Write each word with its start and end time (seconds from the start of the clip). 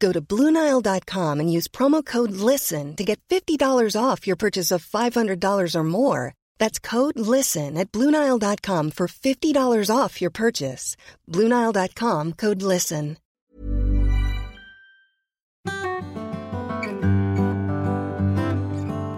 Go 0.00 0.12
to 0.12 0.20
BlueNile.com 0.22 1.40
and 1.40 1.52
use 1.52 1.68
promo 1.68 2.04
code 2.04 2.32
LISTEN 2.32 2.96
to 2.96 3.04
get 3.04 3.20
$50 3.28 3.94
off 3.94 4.26
your 4.26 4.36
purchase 4.36 4.70
of 4.72 4.84
$500 4.84 5.74
or 5.74 5.84
more. 5.84 6.34
That's 6.58 6.78
code 6.78 7.18
LISTEN 7.18 7.76
at 7.76 7.92
BlueNile.com 7.92 8.92
for 8.92 9.06
$50 9.06 9.94
off 9.94 10.22
your 10.22 10.30
purchase. 10.30 10.96
BlueNile.com 11.28 12.32
code 12.32 12.62
LISTEN. 12.62 13.18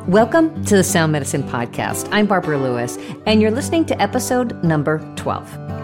Welcome 0.08 0.64
to 0.66 0.76
the 0.76 0.84
Sound 0.84 1.12
Medicine 1.12 1.42
Podcast. 1.44 2.06
I'm 2.12 2.26
Barbara 2.26 2.58
Lewis, 2.58 2.98
and 3.24 3.40
you're 3.40 3.50
listening 3.50 3.86
to 3.86 4.02
episode 4.02 4.62
number 4.62 4.98
12. 5.16 5.81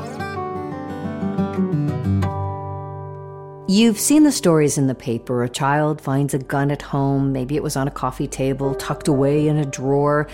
You've 3.70 3.98
seen 3.98 4.22
the 4.22 4.32
stories 4.32 4.78
in 4.78 4.86
the 4.86 4.94
paper. 4.94 5.42
A 5.42 5.48
child 5.50 6.00
finds 6.00 6.32
a 6.32 6.38
gun 6.38 6.70
at 6.70 6.80
home. 6.80 7.34
Maybe 7.34 7.54
it 7.54 7.62
was 7.62 7.76
on 7.76 7.86
a 7.86 7.90
coffee 7.90 8.26
table, 8.26 8.74
tucked 8.74 9.08
away 9.08 9.46
in 9.46 9.58
a 9.58 9.66
drawer, 9.66 10.26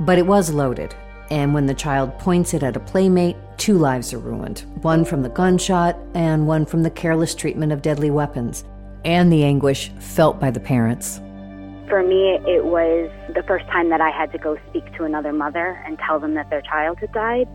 but 0.00 0.18
it 0.18 0.26
was 0.26 0.52
loaded. 0.52 0.94
And 1.30 1.54
when 1.54 1.64
the 1.64 1.72
child 1.72 2.18
points 2.18 2.52
it 2.52 2.62
at 2.62 2.76
a 2.76 2.80
playmate, 2.80 3.36
two 3.56 3.78
lives 3.78 4.12
are 4.12 4.18
ruined 4.18 4.66
one 4.82 5.06
from 5.06 5.22
the 5.22 5.30
gunshot, 5.30 5.96
and 6.12 6.46
one 6.46 6.66
from 6.66 6.82
the 6.82 6.90
careless 6.90 7.34
treatment 7.34 7.72
of 7.72 7.80
deadly 7.80 8.10
weapons, 8.10 8.64
and 9.06 9.32
the 9.32 9.44
anguish 9.44 9.88
felt 9.98 10.38
by 10.38 10.50
the 10.50 10.60
parents. 10.60 11.22
For 11.88 12.02
me, 12.02 12.38
it 12.46 12.66
was 12.66 13.10
the 13.34 13.44
first 13.44 13.64
time 13.68 13.88
that 13.88 14.02
I 14.02 14.10
had 14.10 14.30
to 14.32 14.38
go 14.38 14.58
speak 14.68 14.94
to 14.98 15.04
another 15.04 15.32
mother 15.32 15.82
and 15.86 15.98
tell 16.06 16.20
them 16.20 16.34
that 16.34 16.50
their 16.50 16.60
child 16.60 16.98
had 16.98 17.12
died 17.12 17.48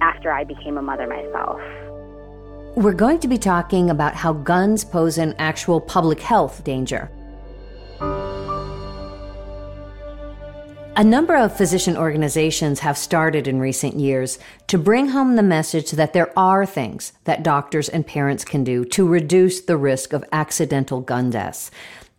after 0.00 0.32
I 0.32 0.42
became 0.42 0.76
a 0.76 0.82
mother 0.82 1.06
myself. 1.06 1.60
We're 2.76 2.92
going 2.92 3.20
to 3.20 3.28
be 3.28 3.38
talking 3.38 3.88
about 3.88 4.16
how 4.16 4.32
guns 4.32 4.84
pose 4.84 5.16
an 5.16 5.36
actual 5.38 5.80
public 5.80 6.18
health 6.18 6.64
danger. 6.64 7.08
A 10.96 11.04
number 11.04 11.36
of 11.36 11.56
physician 11.56 11.96
organizations 11.96 12.80
have 12.80 12.98
started 12.98 13.46
in 13.46 13.60
recent 13.60 13.94
years 13.94 14.40
to 14.66 14.76
bring 14.76 15.10
home 15.10 15.36
the 15.36 15.42
message 15.44 15.92
that 15.92 16.14
there 16.14 16.36
are 16.36 16.66
things 16.66 17.12
that 17.24 17.44
doctors 17.44 17.88
and 17.88 18.04
parents 18.04 18.44
can 18.44 18.64
do 18.64 18.84
to 18.86 19.06
reduce 19.06 19.60
the 19.60 19.76
risk 19.76 20.12
of 20.12 20.24
accidental 20.32 21.00
gun 21.00 21.30
deaths. 21.30 21.70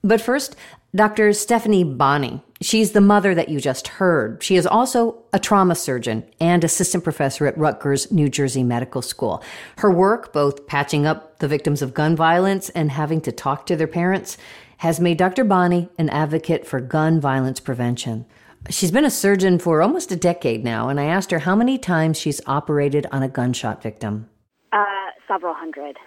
But 0.06 0.22
first, 0.22 0.56
Dr. 0.96 1.34
Stephanie 1.34 1.84
Bonney. 1.84 2.45
She's 2.62 2.94
the 2.94 3.02
mother 3.02 3.36
that 3.36 3.50
you 3.50 3.60
just 3.60 3.88
heard. 3.88 4.42
She 4.42 4.56
is 4.56 4.66
also 4.66 5.24
a 5.34 5.40
trauma 5.40 5.76
surgeon 5.76 6.24
and 6.40 6.64
assistant 6.64 7.04
professor 7.04 7.46
at 7.48 7.58
Rutgers, 7.58 8.12
New 8.12 8.30
Jersey 8.30 8.64
Medical 8.64 9.02
School. 9.02 9.44
Her 9.80 9.92
work, 9.92 10.32
both 10.32 10.66
patching 10.66 11.06
up 11.06 11.40
the 11.40 11.50
victims 11.50 11.82
of 11.82 11.94
gun 11.94 12.16
violence 12.16 12.70
and 12.70 12.92
having 12.92 13.20
to 13.22 13.32
talk 13.34 13.66
to 13.66 13.76
their 13.76 13.88
parents, 13.88 14.38
has 14.78 15.02
made 15.02 15.18
Dr. 15.18 15.44
Bonney 15.44 15.90
an 15.98 16.10
advocate 16.10 16.66
for 16.66 16.80
gun 16.80 17.20
violence 17.20 17.60
prevention. 17.60 18.26
She's 18.70 18.92
been 18.92 19.06
a 19.06 19.12
surgeon 19.12 19.60
for 19.60 19.82
almost 19.82 20.12
a 20.12 20.16
decade 20.16 20.64
now, 20.64 20.88
and 20.88 21.00
I 21.00 21.06
asked 21.06 21.32
her 21.32 21.40
how 21.40 21.56
many 21.56 21.78
times 21.78 22.18
she's 22.18 22.42
operated 22.48 23.06
on 23.12 23.22
a 23.22 23.30
gunshot 23.30 23.84
victim. 23.84 24.30
Uh, 24.72 24.86
several 25.28 25.54
hundred. 25.54 25.98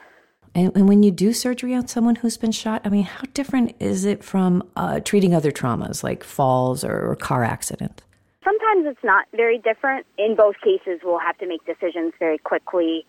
And, 0.54 0.74
and, 0.76 0.88
when 0.88 1.02
you 1.02 1.10
do 1.10 1.32
surgery 1.32 1.74
on 1.74 1.88
someone 1.88 2.16
who's 2.16 2.36
been 2.36 2.52
shot, 2.52 2.82
I 2.84 2.88
mean, 2.88 3.04
how 3.04 3.22
different 3.34 3.74
is 3.80 4.04
it 4.04 4.24
from 4.24 4.68
uh, 4.76 5.00
treating 5.00 5.34
other 5.34 5.50
traumas 5.50 6.02
like 6.02 6.24
falls 6.24 6.84
or, 6.84 7.10
or 7.10 7.16
car 7.16 7.44
accidents? 7.44 8.02
Sometimes 8.44 8.86
it's 8.86 9.04
not 9.04 9.26
very 9.34 9.58
different. 9.58 10.06
In 10.16 10.34
both 10.34 10.56
cases, 10.62 11.00
we'll 11.04 11.18
have 11.18 11.36
to 11.38 11.46
make 11.46 11.64
decisions 11.66 12.12
very 12.18 12.38
quickly 12.38 13.04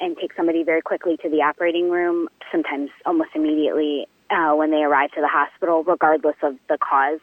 and 0.00 0.16
take 0.16 0.32
somebody 0.36 0.62
very 0.62 0.82
quickly 0.82 1.16
to 1.22 1.28
the 1.28 1.42
operating 1.42 1.90
room, 1.90 2.28
sometimes 2.50 2.90
almost 3.06 3.30
immediately 3.34 4.06
uh, 4.30 4.52
when 4.54 4.70
they 4.70 4.82
arrive 4.82 5.10
to 5.12 5.20
the 5.20 5.28
hospital, 5.28 5.84
regardless 5.84 6.36
of 6.42 6.56
the 6.68 6.78
cause. 6.78 7.20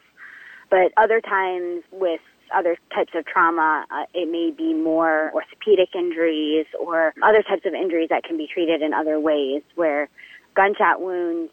But 0.70 0.92
other 0.96 1.20
times 1.20 1.82
with 1.92 2.20
other 2.54 2.76
types 2.94 3.12
of 3.14 3.26
trauma. 3.26 3.84
Uh, 3.90 4.04
it 4.14 4.30
may 4.30 4.50
be 4.50 4.74
more 4.74 5.30
orthopedic 5.32 5.94
injuries 5.94 6.66
or 6.78 7.14
other 7.22 7.42
types 7.42 7.62
of 7.66 7.74
injuries 7.74 8.08
that 8.10 8.24
can 8.24 8.36
be 8.36 8.46
treated 8.46 8.82
in 8.82 8.92
other 8.92 9.18
ways 9.18 9.62
where 9.74 10.08
gunshot 10.54 11.00
wounds 11.00 11.50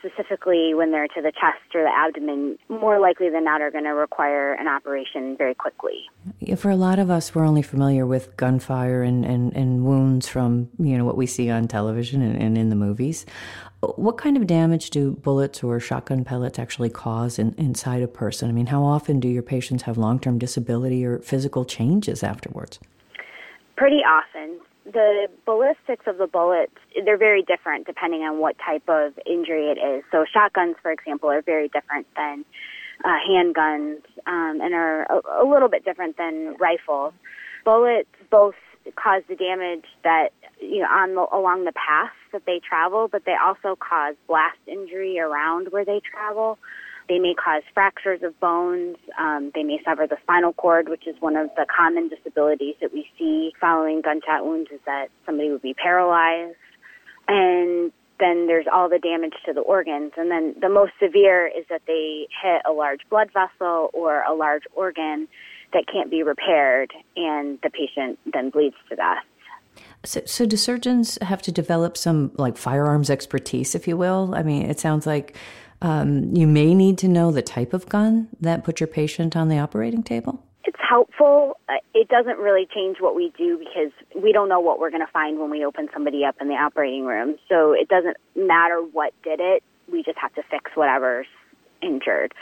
specifically 0.00 0.74
when 0.74 0.90
they're 0.90 1.08
to 1.08 1.22
the 1.22 1.32
chest 1.32 1.74
or 1.74 1.82
the 1.82 1.90
abdomen, 1.94 2.58
more 2.68 2.98
likely 2.98 3.28
than 3.28 3.44
not 3.44 3.60
are 3.60 3.70
going 3.70 3.84
to 3.84 3.90
require 3.90 4.54
an 4.54 4.66
operation 4.66 5.36
very 5.36 5.54
quickly. 5.54 6.08
Yeah, 6.40 6.56
for 6.56 6.70
a 6.70 6.76
lot 6.76 6.98
of 6.98 7.10
us, 7.10 7.34
we're 7.34 7.46
only 7.46 7.62
familiar 7.62 8.06
with 8.06 8.36
gunfire 8.36 9.02
and, 9.02 9.24
and, 9.24 9.52
and 9.54 9.84
wounds 9.84 10.28
from 10.28 10.68
you 10.78 10.96
know 10.96 11.04
what 11.04 11.16
we 11.16 11.26
see 11.26 11.50
on 11.50 11.68
television 11.68 12.22
and, 12.22 12.40
and 12.40 12.58
in 12.58 12.70
the 12.70 12.76
movies. 12.76 13.26
What 13.80 14.18
kind 14.18 14.36
of 14.36 14.46
damage 14.46 14.90
do 14.90 15.12
bullets 15.12 15.62
or 15.62 15.80
shotgun 15.80 16.24
pellets 16.24 16.58
actually 16.58 16.90
cause 16.90 17.38
in, 17.38 17.54
inside 17.56 18.02
a 18.02 18.08
person? 18.08 18.50
I 18.50 18.52
mean, 18.52 18.66
how 18.66 18.82
often 18.82 19.20
do 19.20 19.28
your 19.28 19.42
patients 19.42 19.84
have 19.84 19.96
long 19.96 20.18
term 20.18 20.38
disability 20.38 21.04
or 21.04 21.18
physical 21.20 21.64
changes 21.64 22.22
afterwards? 22.22 22.78
Pretty 23.76 24.02
often. 24.04 24.60
The 24.92 25.28
ballistics 25.46 26.06
of 26.06 26.18
the 26.18 26.26
bullets, 26.26 26.72
they're 27.04 27.16
very 27.16 27.42
different 27.42 27.86
depending 27.86 28.22
on 28.22 28.38
what 28.38 28.56
type 28.58 28.88
of 28.88 29.12
injury 29.26 29.66
it 29.66 29.78
is. 29.78 30.02
So, 30.10 30.24
shotguns, 30.24 30.76
for 30.82 30.90
example, 30.90 31.30
are 31.30 31.42
very 31.42 31.68
different 31.68 32.06
than 32.16 32.44
uh, 33.04 33.18
handguns 33.28 34.02
um, 34.26 34.60
and 34.60 34.74
are 34.74 35.02
a, 35.04 35.44
a 35.44 35.46
little 35.46 35.68
bit 35.68 35.84
different 35.84 36.16
than 36.16 36.56
rifles. 36.58 37.12
Bullets 37.64 38.08
both 38.30 38.54
cause 38.96 39.22
the 39.28 39.36
damage 39.36 39.84
that 40.04 40.30
you 40.60 40.80
know 40.80 40.88
on 40.88 41.14
the, 41.14 41.26
along 41.32 41.64
the 41.64 41.72
path 41.72 42.12
that 42.32 42.42
they 42.46 42.60
travel, 42.60 43.08
but 43.08 43.24
they 43.24 43.34
also 43.34 43.76
cause 43.76 44.14
blast 44.26 44.58
injury 44.66 45.18
around 45.18 45.68
where 45.70 45.84
they 45.84 46.00
travel. 46.00 46.58
They 47.10 47.18
may 47.18 47.34
cause 47.34 47.64
fractures 47.74 48.22
of 48.22 48.38
bones. 48.38 48.96
Um, 49.18 49.50
they 49.52 49.64
may 49.64 49.80
sever 49.84 50.06
the 50.06 50.16
spinal 50.22 50.52
cord, 50.52 50.88
which 50.88 51.08
is 51.08 51.16
one 51.18 51.34
of 51.34 51.50
the 51.56 51.66
common 51.66 52.08
disabilities 52.08 52.76
that 52.80 52.92
we 52.92 53.04
see 53.18 53.52
following 53.60 54.00
gunshot 54.00 54.46
wounds. 54.46 54.70
Is 54.72 54.78
that 54.86 55.08
somebody 55.26 55.50
would 55.50 55.60
be 55.60 55.74
paralyzed, 55.74 56.54
and 57.26 57.90
then 58.20 58.46
there's 58.46 58.66
all 58.72 58.88
the 58.88 59.00
damage 59.00 59.34
to 59.46 59.52
the 59.52 59.60
organs. 59.60 60.12
And 60.16 60.30
then 60.30 60.54
the 60.60 60.68
most 60.68 60.92
severe 61.02 61.48
is 61.48 61.64
that 61.68 61.82
they 61.88 62.28
hit 62.40 62.62
a 62.64 62.70
large 62.70 63.00
blood 63.10 63.30
vessel 63.32 63.90
or 63.92 64.22
a 64.22 64.32
large 64.32 64.62
organ 64.76 65.26
that 65.72 65.86
can't 65.92 66.12
be 66.12 66.22
repaired, 66.22 66.92
and 67.16 67.58
the 67.64 67.70
patient 67.70 68.20
then 68.32 68.50
bleeds 68.50 68.76
to 68.88 68.94
death. 68.94 69.24
So, 70.04 70.22
so 70.26 70.46
do 70.46 70.56
surgeons 70.56 71.18
have 71.22 71.42
to 71.42 71.50
develop 71.50 71.96
some 71.96 72.30
like 72.36 72.56
firearms 72.56 73.10
expertise, 73.10 73.74
if 73.74 73.88
you 73.88 73.96
will? 73.96 74.32
I 74.32 74.44
mean, 74.44 74.62
it 74.70 74.78
sounds 74.78 75.06
like 75.06 75.36
um, 75.82 76.34
you 76.34 76.46
may 76.46 76.74
need 76.74 76.98
to 76.98 77.08
know 77.08 77.30
the 77.30 77.42
type 77.42 77.72
of 77.72 77.88
gun 77.88 78.28
that 78.40 78.64
put 78.64 78.80
your 78.80 78.86
patient 78.86 79.36
on 79.36 79.48
the 79.48 79.58
operating 79.58 80.02
table. 80.02 80.44
It's 80.64 80.78
helpful. 80.86 81.56
Uh, 81.68 81.74
it 81.94 82.08
doesn't 82.08 82.38
really 82.38 82.66
change 82.74 82.98
what 83.00 83.14
we 83.14 83.32
do 83.36 83.58
because 83.58 83.92
we 84.22 84.32
don't 84.32 84.48
know 84.48 84.60
what 84.60 84.78
we're 84.78 84.90
going 84.90 85.04
to 85.04 85.12
find 85.12 85.38
when 85.38 85.50
we 85.50 85.64
open 85.64 85.88
somebody 85.92 86.24
up 86.24 86.36
in 86.40 86.48
the 86.48 86.54
operating 86.54 87.06
room. 87.06 87.36
So 87.48 87.72
it 87.72 87.88
doesn't 87.88 88.16
matter 88.36 88.80
what 88.92 89.14
did 89.22 89.40
it. 89.40 89.62
We 89.90 90.02
just 90.02 90.18
have 90.18 90.34
to 90.34 90.42
fix 90.50 90.70
whatever's 90.74 91.26
injured. 91.82 92.34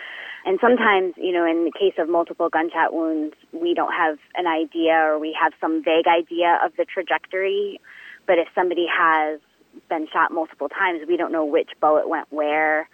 And 0.44 0.58
sometimes, 0.60 1.14
you 1.16 1.32
know, 1.32 1.44
in 1.44 1.64
the 1.64 1.72
case 1.72 1.94
of 1.98 2.08
multiple 2.08 2.48
gunshot 2.48 2.92
wounds, 2.92 3.34
we 3.52 3.74
don't 3.74 3.92
have 3.92 4.18
an 4.34 4.46
idea 4.46 4.94
or 4.94 5.18
we 5.18 5.36
have 5.40 5.52
some 5.60 5.82
vague 5.84 6.06
idea 6.06 6.58
of 6.64 6.72
the 6.76 6.84
trajectory. 6.84 7.80
But 8.26 8.38
if 8.38 8.48
somebody 8.54 8.86
has 8.90 9.40
been 9.88 10.06
shot 10.12 10.32
multiple 10.32 10.68
times, 10.68 11.02
we 11.06 11.16
don't 11.16 11.32
know 11.32 11.44
which 11.44 11.70
bullet 11.80 12.08
went 12.08 12.32
where. 12.32 12.88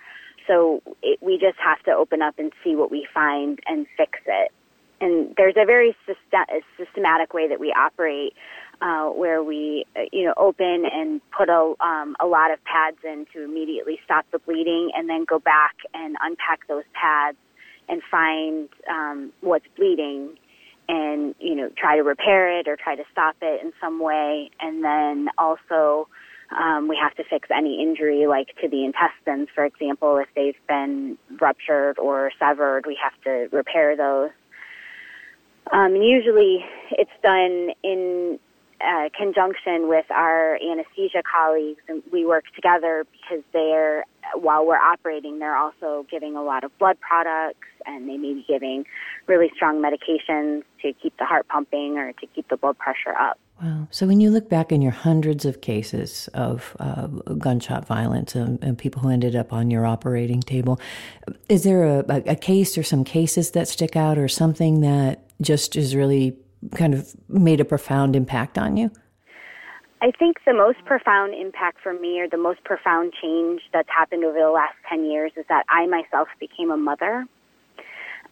So 0.46 0.82
it, 1.02 1.18
we 1.22 1.38
just 1.38 1.58
have 1.58 1.82
to 1.84 1.92
open 1.92 2.22
up 2.22 2.38
and 2.38 2.52
see 2.62 2.76
what 2.76 2.90
we 2.90 3.06
find 3.12 3.58
and 3.66 3.86
fix 3.96 4.18
it. 4.26 4.52
And 5.00 5.34
there's 5.36 5.56
a 5.56 5.66
very 5.66 5.96
system, 6.06 6.44
systematic 6.78 7.34
way 7.34 7.48
that 7.48 7.60
we 7.60 7.72
operate 7.72 8.34
uh, 8.80 9.06
where 9.06 9.42
we, 9.42 9.84
uh, 9.96 10.02
you 10.12 10.24
know, 10.24 10.34
open 10.36 10.84
and 10.90 11.20
put 11.36 11.48
a, 11.48 11.74
um, 11.80 12.16
a 12.20 12.26
lot 12.26 12.50
of 12.50 12.62
pads 12.64 12.98
in 13.04 13.26
to 13.32 13.42
immediately 13.42 13.98
stop 14.04 14.24
the 14.32 14.38
bleeding, 14.38 14.90
and 14.96 15.08
then 15.08 15.24
go 15.24 15.38
back 15.38 15.74
and 15.92 16.16
unpack 16.22 16.66
those 16.68 16.84
pads 16.92 17.36
and 17.88 18.02
find 18.10 18.68
um, 18.90 19.32
what's 19.40 19.66
bleeding, 19.76 20.36
and 20.88 21.34
you 21.38 21.54
know, 21.54 21.70
try 21.76 21.96
to 21.96 22.02
repair 22.02 22.58
it 22.58 22.68
or 22.68 22.76
try 22.76 22.94
to 22.94 23.04
stop 23.12 23.36
it 23.42 23.62
in 23.62 23.72
some 23.80 24.00
way, 24.00 24.50
and 24.60 24.84
then 24.84 25.28
also. 25.38 26.08
Um, 26.50 26.88
we 26.88 26.96
have 27.00 27.14
to 27.16 27.24
fix 27.24 27.48
any 27.50 27.82
injury, 27.82 28.26
like 28.26 28.48
to 28.60 28.68
the 28.68 28.84
intestines, 28.84 29.48
for 29.54 29.64
example, 29.64 30.18
if 30.18 30.28
they've 30.36 30.54
been 30.68 31.18
ruptured 31.40 31.98
or 31.98 32.30
severed, 32.38 32.86
we 32.86 32.98
have 33.02 33.20
to 33.24 33.54
repair 33.54 33.96
those. 33.96 34.30
Um, 35.72 35.94
and 35.94 36.04
usually, 36.04 36.64
it's 36.90 37.10
done 37.22 37.70
in 37.82 38.38
uh, 38.80 39.08
conjunction 39.16 39.88
with 39.88 40.04
our 40.10 40.56
anesthesia 40.56 41.22
colleagues, 41.22 41.80
and 41.88 42.02
we 42.12 42.26
work 42.26 42.44
together 42.54 43.06
because 43.12 43.42
they're 43.52 44.04
while 44.34 44.66
we're 44.66 44.76
operating, 44.76 45.38
they're 45.38 45.56
also 45.56 46.06
giving 46.10 46.36
a 46.36 46.42
lot 46.42 46.64
of 46.64 46.76
blood 46.78 46.98
products, 47.00 47.68
and 47.86 48.08
they 48.08 48.16
may 48.16 48.34
be 48.34 48.44
giving 48.46 48.84
really 49.26 49.50
strong 49.54 49.82
medications 49.82 50.62
to 50.82 50.92
keep 50.94 51.16
the 51.18 51.24
heart 51.24 51.46
pumping 51.48 51.98
or 51.98 52.12
to 52.12 52.26
keep 52.34 52.48
the 52.48 52.56
blood 52.56 52.78
pressure 52.78 53.16
up. 53.18 53.38
Wow. 53.62 53.86
So 53.90 54.06
when 54.06 54.20
you 54.20 54.30
look 54.30 54.48
back 54.48 54.72
in 54.72 54.82
your 54.82 54.92
hundreds 54.92 55.44
of 55.44 55.60
cases 55.60 56.28
of 56.34 56.76
uh, 56.80 57.06
gunshot 57.38 57.86
violence 57.86 58.34
and, 58.34 58.62
and, 58.62 58.76
people 58.76 59.00
who 59.00 59.10
ended 59.10 59.36
up 59.36 59.52
on 59.52 59.70
your 59.70 59.86
operating 59.86 60.40
table, 60.40 60.80
is 61.48 61.62
there 61.62 61.84
a, 61.84 62.04
a 62.26 62.34
case 62.34 62.76
or 62.76 62.82
some 62.82 63.04
cases 63.04 63.52
that 63.52 63.68
stick 63.68 63.94
out 63.94 64.18
or 64.18 64.26
something 64.26 64.80
that 64.80 65.22
just 65.40 65.76
is 65.76 65.94
really 65.94 66.36
kind 66.74 66.94
of 66.94 67.14
made 67.28 67.60
a 67.60 67.64
profound 67.64 68.16
impact 68.16 68.58
on 68.58 68.76
you? 68.76 68.90
I 70.02 70.10
think 70.10 70.38
the 70.44 70.52
most 70.52 70.84
profound 70.84 71.32
impact 71.32 71.78
for 71.82 71.94
me, 71.94 72.20
or 72.20 72.28
the 72.28 72.36
most 72.36 72.62
profound 72.64 73.14
change 73.22 73.62
that's 73.72 73.88
happened 73.88 74.24
over 74.24 74.38
the 74.38 74.50
last 74.50 74.74
10 74.90 75.04
years, 75.04 75.32
is 75.36 75.46
that 75.48 75.64
I 75.70 75.86
myself 75.86 76.28
became 76.38 76.70
a 76.70 76.76
mother. 76.76 77.24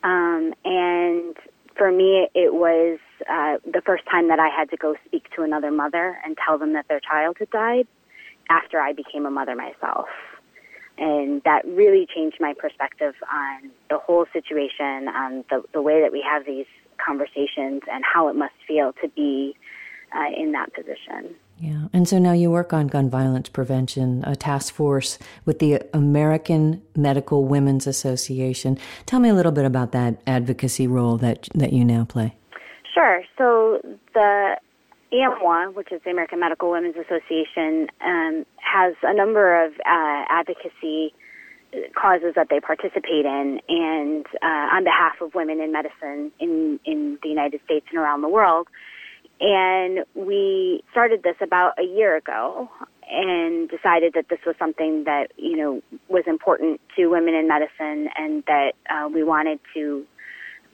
Um, 0.03 0.53
and 0.65 1.37
for 1.77 1.91
me, 1.91 2.29
it 2.35 2.55
was 2.55 2.99
uh, 3.29 3.59
the 3.65 3.83
first 3.85 4.05
time 4.11 4.29
that 4.29 4.39
I 4.39 4.49
had 4.49 4.71
to 4.71 4.77
go 4.77 4.95
speak 5.07 5.29
to 5.37 5.43
another 5.43 5.71
mother 5.71 6.19
and 6.25 6.37
tell 6.45 6.59
them 6.59 6.73
that 6.75 6.89
their 6.89 7.01
child 7.01 7.37
had 7.39 7.51
died 7.51 7.87
after 8.51 8.81
I 8.81 8.93
became 8.93 9.27
a 9.27 9.31
mother 9.31 9.55
myself. 9.55 10.09
And 10.99 11.43
that 11.45 11.65
really 11.65 12.07
changed 12.15 12.37
my 12.41 12.55
perspective 12.55 13.15
on 13.33 13.71
the 13.89 13.99
whole 13.99 14.27
situation, 14.33 15.09
on 15.09 15.45
the, 15.51 15.63
the 15.73 15.81
way 15.81 16.03
that 16.03 16.13
we 16.13 16.23
have 16.23 16.45
these 16.45 16.67
conversations 17.05 17.83
and 17.91 18.05
how 18.05 18.29
it 18.29 18.37
must 18.37 18.55
feel 18.67 18.93
to 19.01 19.09
be 19.09 19.57
uh, 20.15 20.29
in 20.37 20.53
that 20.53 20.75
position. 20.75 21.35
Yeah. 21.59 21.87
And 21.93 22.09
so 22.09 22.19
now 22.19 22.33
you 22.33 22.51
work 22.51 22.73
on 22.73 22.89
gun 22.89 23.09
violence 23.09 23.49
prevention, 23.49 24.25
a 24.27 24.35
task 24.35 24.75
force 24.75 25.19
with 25.45 25.61
the 25.61 25.81
American 25.95 26.83
Medical 26.97 27.45
Women's 27.45 27.87
Association. 27.87 28.79
Tell 29.07 29.21
me 29.21 29.29
a 29.29 29.35
little 29.35 29.53
bit 29.53 29.65
about 29.65 29.93
that 29.93 30.21
advocacy 30.27 30.87
role 30.87 31.17
that 31.19 31.49
that 31.55 31.73
you 31.73 31.85
now 31.85 32.05
play. 32.05 32.35
Sure. 32.93 33.23
So 33.39 33.81
the 34.13 34.57
AMWA, 35.13 35.75
which 35.75 35.93
is 35.93 36.01
the 36.05 36.11
American 36.11 36.41
Medical 36.41 36.71
Women's 36.71 36.97
Association, 36.97 37.89
um, 38.01 38.45
has 38.57 38.95
a 39.03 39.15
number 39.15 39.65
of 39.65 39.73
uh, 39.87 40.25
advocacy 40.29 41.15
causes 41.95 42.35
that 42.35 42.49
they 42.51 42.61
participate 42.61 43.25
in, 43.25 43.61
and 43.69 44.27
uh, 44.43 44.77
on 44.77 44.85
behalf 44.85 45.21
of 45.21 45.35
women 45.35 45.61
in 45.61 45.73
medicine 45.73 46.31
in 46.39 46.81
in 46.85 47.19
the 47.23 47.29
United 47.29 47.61
States 47.65 47.87
and 47.91 47.99
around 47.99 48.23
the 48.23 48.29
world. 48.29 48.69
And 49.43 50.05
we 50.15 50.85
started 50.93 51.25
this 51.25 51.35
about 51.41 51.73
a 51.77 51.83
year 51.83 52.17
ago, 52.17 52.71
and 53.11 53.69
decided 53.69 54.13
that 54.15 54.29
this 54.29 54.39
was 54.47 54.55
something 54.57 55.03
that 55.05 55.33
you 55.37 55.57
know 55.57 55.83
was 56.09 56.23
important 56.29 56.81
to 56.97 57.09
women 57.09 57.35
in 57.35 57.49
medicine, 57.49 58.09
and 58.17 58.45
that 58.47 58.75
uh, 58.89 59.09
we 59.09 59.25
wanted 59.25 59.59
to 59.75 60.07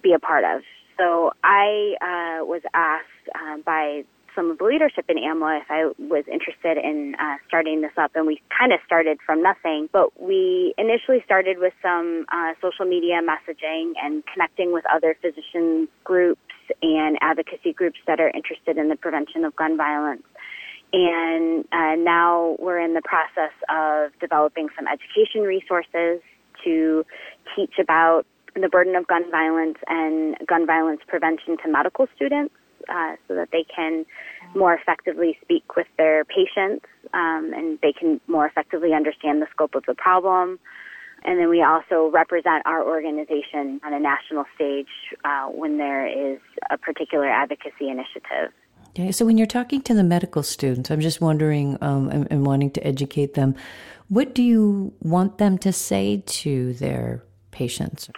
be 0.03 0.13
a 0.13 0.19
part 0.19 0.45
of. 0.45 0.63
So 0.99 1.33
I 1.43 1.95
uh, 2.03 2.45
was 2.45 2.61
asked 2.75 3.07
uh, 3.35 3.57
by 3.65 4.05
some 4.35 4.51
of 4.51 4.59
the 4.59 4.65
leadership 4.65 5.07
in 5.09 5.17
AMWA 5.17 5.63
if 5.63 5.71
I 5.71 5.87
was 5.99 6.25
interested 6.31 6.77
in 6.77 7.17
uh, 7.19 7.37
starting 7.49 7.81
this 7.81 7.97
up, 7.97 8.13
and 8.15 8.27
we 8.27 8.43
kind 8.57 8.75
of 8.75 8.81
started 8.85 9.19
from 9.25 9.43
nothing. 9.43 9.89
But 9.91 10.21
we 10.21 10.75
initially 10.77 11.23
started 11.25 11.57
with 11.59 11.73
some 11.81 12.27
uh, 12.31 12.53
social 12.61 12.85
media 12.85 13.21
messaging 13.23 13.95
and 14.03 14.23
connecting 14.27 14.75
with 14.75 14.85
other 14.93 15.17
physician 15.23 15.89
groups 16.05 16.43
and 16.83 17.19
advocacy 17.21 17.73
groups 17.73 17.99
that 18.07 18.21
are 18.21 18.31
interested 18.31 18.77
in 18.77 18.89
the 18.89 18.97
prevention 18.97 19.45
of 19.45 19.55
gun 19.57 19.77
violence. 19.77 20.23
And 20.93 21.67
uh, 21.71 21.97
now 21.97 22.57
we're 22.59 22.81
in 22.81 22.95
the 22.95 23.03
process 23.03 23.53
of 23.69 24.19
developing 24.21 24.69
some 24.77 24.87
education 24.89 25.43
resources 25.43 26.21
to 26.65 27.05
teach 27.55 27.75
about 27.79 28.25
the 28.55 28.69
burden 28.69 28.97
of 28.97 29.07
gun 29.07 29.31
violence 29.31 29.79
and 29.87 30.37
gun 30.47 30.67
violence 30.67 31.01
prevention 31.07 31.57
to 31.63 31.69
medical 31.71 32.07
students 32.17 32.55
uh, 32.89 33.17
so 33.27 33.35
that 33.35 33.51
they 33.53 33.65
can 33.65 34.07
more 34.55 34.75
effectively 34.75 35.37
speak 35.43 35.77
with 35.77 35.87
their 35.99 36.25
patients 36.25 36.87
um, 37.13 37.53
and 37.55 37.79
they 37.83 37.93
can 37.93 38.21
more 38.27 38.47
effectively 38.47 38.95
understand 38.95 39.43
the 39.43 39.47
scope 39.51 39.75
of 39.75 39.85
the 39.87 39.95
problem. 39.95 40.59
And 41.25 41.39
then 41.39 41.49
we 41.49 41.63
also 41.63 42.11
represent 42.13 42.63
our 42.67 42.83
organization 42.87 43.81
on 43.85 43.93
a 43.93 44.01
national 44.01 44.45
stage 44.55 44.87
uh, 45.25 45.47
when 45.47 45.79
there 45.79 46.07
is 46.07 46.39
a 46.71 46.79
particular 46.79 47.29
advocacy 47.29 47.89
initiative. 47.89 48.53
Okay, 48.91 49.13
so 49.13 49.27
when 49.27 49.37
you're 49.37 49.47
talking 49.47 49.83
to 49.83 49.95
the 49.95 50.05
medical 50.05 50.43
students, 50.43 50.91
I'm 50.91 51.01
just 51.01 51.21
wondering 51.21 51.77
um, 51.81 52.09
and, 52.09 52.27
and 52.31 52.47
wanting 52.47 52.71
to 52.73 52.87
educate 52.87 53.35
them, 53.35 53.55
what 54.09 54.35
do 54.35 54.43
you 54.43 54.93
want 55.03 55.39
them 55.39 55.59
to 55.59 55.73
say 55.73 56.23
to 56.27 56.73
their 56.75 57.23
patients? 57.51 58.09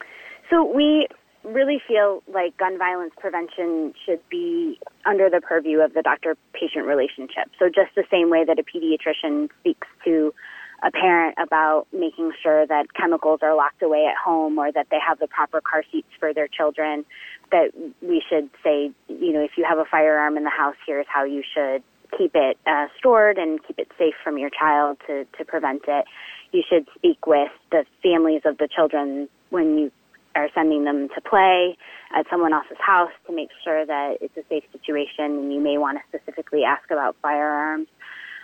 So 0.49 0.65
we 0.65 1.09
really 1.45 1.81
feel 1.87 2.23
like 2.33 2.57
gun 2.57 2.79
violence 2.79 3.13
prevention 3.19 3.93
should 4.05 4.21
be 4.29 4.79
under 5.07 5.31
the 5.31 5.41
purview 5.41 5.81
of 5.81 5.95
the 5.95 6.03
doctor 6.03 6.37
patient 6.53 6.87
relationship. 6.87 7.51
So, 7.59 7.67
just 7.67 7.95
the 7.97 8.05
same 8.11 8.31
way 8.31 8.45
that 8.45 8.59
a 8.59 8.63
pediatrician 8.63 9.49
speaks 9.61 9.89
to 10.05 10.35
a 10.83 10.91
parent 10.91 11.35
about 11.39 11.87
making 11.93 12.33
sure 12.43 12.67
that 12.67 12.95
chemicals 12.95 13.41
are 13.43 13.55
locked 13.55 13.83
away 13.83 14.07
at 14.07 14.17
home 14.17 14.59
or 14.59 14.73
that 14.73 14.87
they 14.91 14.99
have 15.07 15.19
the 15.19 15.27
proper 15.27 15.61
car 15.61 15.83
seats 15.91 16.09
for 16.19 16.33
their 16.33 16.49
children, 16.49 17.05
that 17.53 17.71
we 18.01 18.23
should 18.29 18.49
say, 18.63 18.91
you 19.09 19.33
know, 19.33 19.43
if 19.43 19.53
you 19.57 19.65
have 19.69 19.79
a 19.79 19.85
firearm 19.85 20.37
in 20.37 20.45
the 20.45 20.51
house, 20.51 20.77
here's 20.87 21.07
how 21.09 21.25
you 21.25 21.43
should 21.55 21.83
keep 22.17 22.33
it 22.35 22.59
uh, 22.67 22.87
stored 22.99 23.39
and 23.39 23.65
keep 23.67 23.79
it 23.79 23.89
safe 23.99 24.15
from 24.23 24.39
your 24.39 24.51
child 24.51 24.99
to, 25.07 25.25
to 25.39 25.45
prevent 25.45 25.83
it. 25.87 26.05
You 26.53 26.63
should 26.69 26.89
speak 26.95 27.27
with 27.27 27.53
the 27.71 27.85
families 28.03 28.43
of 28.45 28.59
the 28.59 28.69
children 28.69 29.29
when 29.51 29.79
you 29.79 29.93
are 30.35 30.49
sending 30.55 30.85
them 30.85 31.09
to 31.15 31.21
play 31.21 31.77
at 32.17 32.27
someone 32.31 32.53
else's 32.53 32.79
house 32.81 33.11
to 33.27 33.35
make 33.35 33.51
sure 33.65 33.85
that 33.85 34.19
it's 34.21 34.37
a 34.37 34.45
safe 34.49 34.65
situation 34.73 35.25
and 35.25 35.53
you 35.53 35.61
may 35.61 35.79
want 35.79 35.99
to 35.99 36.19
specifically 36.19 36.65
ask 36.65 36.91
about 36.91 37.17
firearms. 37.23 37.89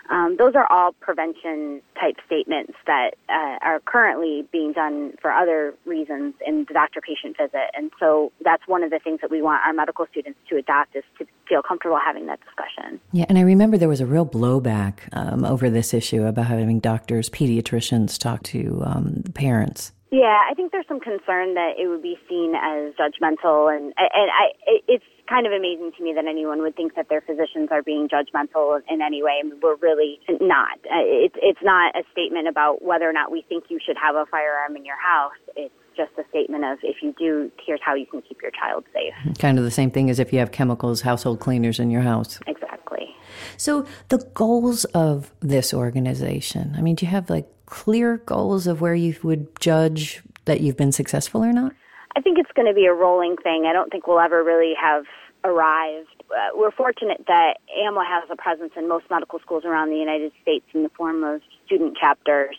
Um, 0.09 0.35
those 0.37 0.55
are 0.55 0.67
all 0.71 0.93
prevention 0.93 1.81
type 1.99 2.15
statements 2.25 2.73
that 2.85 3.11
uh, 3.29 3.57
are 3.61 3.79
currently 3.81 4.47
being 4.51 4.73
done 4.73 5.13
for 5.21 5.31
other 5.31 5.73
reasons 5.85 6.33
in 6.45 6.65
the 6.67 6.73
doctor 6.73 7.01
patient 7.01 7.37
visit. 7.37 7.71
And 7.75 7.91
so 7.99 8.31
that's 8.43 8.63
one 8.67 8.83
of 8.83 8.89
the 8.89 8.99
things 8.99 9.19
that 9.21 9.31
we 9.31 9.41
want 9.41 9.61
our 9.65 9.73
medical 9.73 10.05
students 10.11 10.39
to 10.49 10.57
adopt 10.57 10.95
is 10.95 11.03
to 11.19 11.25
feel 11.47 11.61
comfortable 11.61 11.99
having 12.03 12.27
that 12.27 12.39
discussion. 12.41 12.99
Yeah, 13.11 13.25
and 13.29 13.37
I 13.37 13.41
remember 13.41 13.77
there 13.77 13.89
was 13.89 14.01
a 14.01 14.05
real 14.05 14.25
blowback 14.25 14.99
um, 15.13 15.43
over 15.45 15.69
this 15.69 15.93
issue 15.93 16.25
about 16.25 16.47
having 16.47 16.79
doctors, 16.79 17.29
pediatricians 17.29 18.17
talk 18.17 18.43
to 18.43 18.83
um, 18.85 19.23
parents. 19.33 19.91
Yeah, 20.11 20.39
I 20.49 20.53
think 20.53 20.71
there's 20.71 20.87
some 20.87 21.01
concern 21.01 21.55
that 21.55 21.73
it 21.77 21.87
would 21.87 22.01
be 22.01 22.17
seen 22.29 22.55
as 22.55 22.93
judgmental, 22.95 23.75
and 23.75 23.93
and 23.97 24.31
I 24.31 24.51
it's 24.87 25.03
kind 25.27 25.45
of 25.45 25.53
amazing 25.53 25.91
to 25.97 26.03
me 26.03 26.13
that 26.13 26.25
anyone 26.25 26.61
would 26.61 26.75
think 26.75 26.95
that 26.95 27.09
their 27.09 27.21
physicians 27.21 27.69
are 27.71 27.83
being 27.83 28.07
judgmental 28.07 28.79
in 28.89 29.01
any 29.01 29.21
way. 29.23 29.39
I 29.39 29.43
mean, 29.43 29.59
we're 29.61 29.75
really 29.75 30.19
not. 30.41 30.79
Uh, 30.85 31.03
it's 31.03 31.35
it's 31.41 31.61
not 31.61 31.95
a 31.95 32.03
statement 32.11 32.47
about 32.47 32.81
whether 32.81 33.09
or 33.09 33.13
not 33.13 33.31
we 33.31 33.43
think 33.47 33.65
you 33.69 33.79
should 33.85 33.97
have 34.01 34.15
a 34.15 34.25
firearm 34.25 34.75
in 34.75 34.85
your 34.85 34.97
house. 34.97 35.37
It's 35.55 35.73
just 35.95 36.11
a 36.17 36.23
statement 36.29 36.63
of 36.63 36.77
if 36.83 36.97
you 37.01 37.13
do, 37.17 37.51
here's 37.65 37.81
how 37.83 37.95
you 37.95 38.05
can 38.05 38.21
keep 38.21 38.41
your 38.41 38.51
child 38.51 38.85
safe. 38.93 39.37
Kind 39.39 39.57
of 39.57 39.65
the 39.65 39.71
same 39.71 39.89
thing 39.89 40.09
as 40.09 40.19
if 40.19 40.31
you 40.31 40.39
have 40.39 40.51
chemicals, 40.51 41.01
household 41.01 41.39
cleaners 41.39 41.79
in 41.79 41.89
your 41.89 42.03
house. 42.03 42.39
Exactly. 42.45 43.15
So 43.57 43.85
the 44.09 44.19
goals 44.33 44.85
of 44.85 45.33
this 45.39 45.73
organization. 45.73 46.75
I 46.77 46.81
mean, 46.81 46.95
do 46.95 47.05
you 47.05 47.11
have 47.11 47.29
like 47.29 47.47
clear 47.65 48.17
goals 48.17 48.67
of 48.67 48.79
where 48.79 48.95
you 48.95 49.15
would 49.23 49.59
judge 49.59 50.21
that 50.45 50.61
you've 50.61 50.77
been 50.77 50.91
successful 50.91 51.43
or 51.43 51.51
not? 51.51 51.73
I 52.17 52.19
think 52.19 52.39
it's 52.39 52.51
going 52.55 52.67
to 52.67 52.73
be 52.73 52.87
a 52.87 52.93
rolling 52.93 53.35
thing. 53.37 53.67
I 53.69 53.73
don't 53.73 53.91
think 53.91 54.07
we'll 54.07 54.19
ever 54.19 54.43
really 54.43 54.73
have 54.81 55.05
arrived. 55.43 56.09
Uh, 56.31 56.49
we're 56.55 56.71
fortunate 56.71 57.23
that 57.27 57.57
AMWA 57.79 58.07
has 58.07 58.23
a 58.31 58.35
presence 58.35 58.71
in 58.75 58.87
most 58.89 59.05
medical 59.11 59.37
schools 59.37 59.65
around 59.65 59.91
the 59.91 59.97
United 59.97 60.31
States 60.41 60.65
in 60.73 60.81
the 60.81 60.89
form 60.89 61.23
of 61.23 61.41
student 61.67 61.95
chapters. 61.95 62.57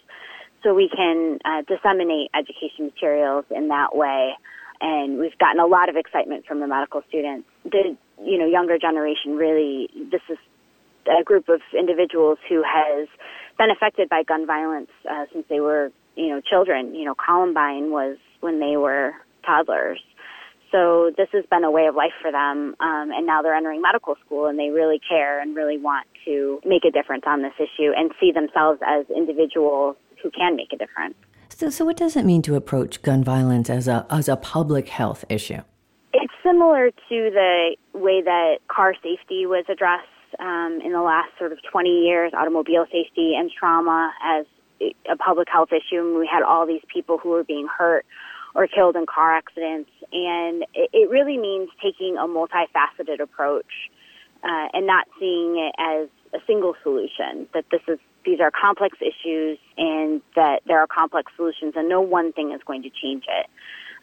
so 0.62 0.74
we 0.74 0.88
can 0.88 1.40
uh, 1.44 1.62
disseminate 1.62 2.30
education 2.34 2.84
materials 2.84 3.46
in 3.50 3.66
that 3.66 3.96
way. 3.96 4.30
And 4.80 5.18
we've 5.18 5.36
gotten 5.38 5.58
a 5.58 5.66
lot 5.66 5.88
of 5.88 5.96
excitement 5.96 6.46
from 6.46 6.60
the 6.60 6.68
medical 6.68 7.02
students. 7.08 7.48
The 7.64 7.96
you 8.22 8.38
know 8.38 8.46
younger 8.46 8.78
generation 8.78 9.36
really 9.36 9.90
this 10.12 10.22
is 10.28 10.38
a 11.08 11.24
group 11.24 11.48
of 11.48 11.60
individuals 11.76 12.38
who 12.48 12.62
has 12.62 13.08
been 13.58 13.72
affected 13.72 14.08
by 14.08 14.22
gun 14.22 14.46
violence 14.46 14.90
uh, 15.10 15.26
since 15.32 15.46
they 15.48 15.58
were 15.58 15.90
you 16.14 16.28
know 16.28 16.40
children. 16.40 16.94
You 16.94 17.06
know 17.06 17.16
Columbine 17.16 17.90
was 17.90 18.18
when 18.38 18.60
they 18.60 18.76
were 18.76 19.14
toddlers. 19.44 20.00
So 20.70 21.10
this 21.16 21.28
has 21.32 21.44
been 21.50 21.64
a 21.64 21.70
way 21.70 21.86
of 21.86 21.94
life 21.94 22.12
for 22.20 22.30
them, 22.30 22.76
um, 22.80 23.10
and 23.10 23.26
now 23.26 23.40
they're 23.40 23.54
entering 23.54 23.80
medical 23.80 24.16
school, 24.24 24.46
and 24.46 24.58
they 24.58 24.68
really 24.68 25.00
care 25.08 25.40
and 25.40 25.56
really 25.56 25.78
want 25.78 26.06
to 26.26 26.60
make 26.64 26.84
a 26.84 26.90
difference 26.90 27.24
on 27.26 27.42
this 27.42 27.54
issue 27.58 27.92
and 27.96 28.12
see 28.20 28.32
themselves 28.32 28.80
as 28.86 29.06
individuals 29.14 29.96
who 30.22 30.30
can 30.30 30.56
make 30.56 30.72
a 30.72 30.76
difference. 30.76 31.14
So, 31.48 31.70
so 31.70 31.84
what 31.84 31.96
does 31.96 32.16
it 32.16 32.24
mean 32.24 32.42
to 32.42 32.54
approach 32.54 33.02
gun 33.02 33.24
violence 33.24 33.70
as 33.70 33.88
a 33.88 34.06
as 34.10 34.28
a 34.28 34.36
public 34.36 34.88
health 34.88 35.24
issue? 35.28 35.62
It's 36.12 36.32
similar 36.42 36.90
to 36.90 36.94
the 37.08 37.76
way 37.94 38.22
that 38.22 38.58
car 38.68 38.94
safety 38.94 39.46
was 39.46 39.64
addressed 39.68 40.06
um, 40.38 40.80
in 40.84 40.92
the 40.92 41.02
last 41.02 41.30
sort 41.38 41.52
of 41.52 41.58
20 41.70 41.88
years, 41.88 42.32
automobile 42.34 42.84
safety 42.92 43.34
and 43.36 43.50
trauma 43.50 44.12
as 44.22 44.46
a 44.80 45.16
public 45.16 45.48
health 45.50 45.70
issue. 45.72 46.00
And 46.00 46.18
we 46.18 46.28
had 46.30 46.42
all 46.42 46.66
these 46.66 46.82
people 46.92 47.18
who 47.18 47.30
were 47.30 47.44
being 47.44 47.66
hurt 47.66 48.06
or 48.58 48.66
killed 48.66 48.96
in 48.96 49.06
car 49.06 49.36
accidents. 49.36 49.88
And 50.12 50.64
it, 50.74 50.90
it 50.92 51.08
really 51.08 51.38
means 51.38 51.70
taking 51.80 52.16
a 52.16 52.26
multifaceted 52.26 53.20
approach 53.20 53.88
uh, 54.42 54.66
and 54.74 54.84
not 54.84 55.06
seeing 55.20 55.56
it 55.56 55.74
as 55.78 56.08
a 56.34 56.44
single 56.44 56.74
solution. 56.82 57.46
That 57.54 57.66
this 57.70 57.82
is 57.86 58.00
these 58.24 58.40
are 58.40 58.50
complex 58.50 58.98
issues 59.00 59.58
and 59.78 60.20
that 60.34 60.62
there 60.66 60.80
are 60.80 60.88
complex 60.88 61.30
solutions, 61.36 61.74
and 61.76 61.88
no 61.88 62.00
one 62.00 62.32
thing 62.32 62.52
is 62.52 62.60
going 62.66 62.82
to 62.82 62.90
change 62.90 63.24
it. 63.28 63.46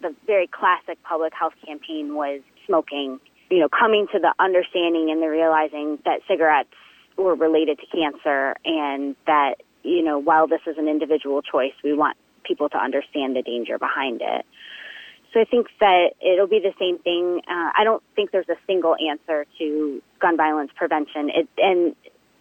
The 0.01 0.15
very 0.25 0.47
classic 0.47 1.03
public 1.03 1.33
health 1.37 1.53
campaign 1.65 2.15
was 2.15 2.39
smoking. 2.65 3.19
You 3.51 3.59
know, 3.59 3.69
coming 3.69 4.07
to 4.13 4.19
the 4.19 4.33
understanding 4.39 5.11
and 5.11 5.21
the 5.21 5.27
realizing 5.27 5.99
that 6.05 6.21
cigarettes 6.29 6.69
were 7.17 7.35
related 7.35 7.79
to 7.79 7.85
cancer, 7.87 8.55
and 8.63 9.17
that 9.27 9.55
you 9.83 10.01
know, 10.01 10.17
while 10.17 10.47
this 10.47 10.61
is 10.65 10.77
an 10.77 10.87
individual 10.87 11.41
choice, 11.41 11.73
we 11.83 11.93
want 11.93 12.17
people 12.45 12.69
to 12.69 12.77
understand 12.77 13.35
the 13.35 13.41
danger 13.41 13.77
behind 13.77 14.21
it. 14.21 14.45
So 15.33 15.41
I 15.41 15.45
think 15.45 15.67
that 15.81 16.11
it'll 16.21 16.47
be 16.47 16.59
the 16.59 16.73
same 16.79 16.97
thing. 16.99 17.41
Uh, 17.45 17.71
I 17.77 17.83
don't 17.83 18.01
think 18.15 18.31
there's 18.31 18.47
a 18.47 18.55
single 18.65 18.95
answer 18.95 19.45
to 19.57 20.01
gun 20.21 20.37
violence 20.37 20.71
prevention. 20.75 21.29
It, 21.29 21.49
and 21.57 21.95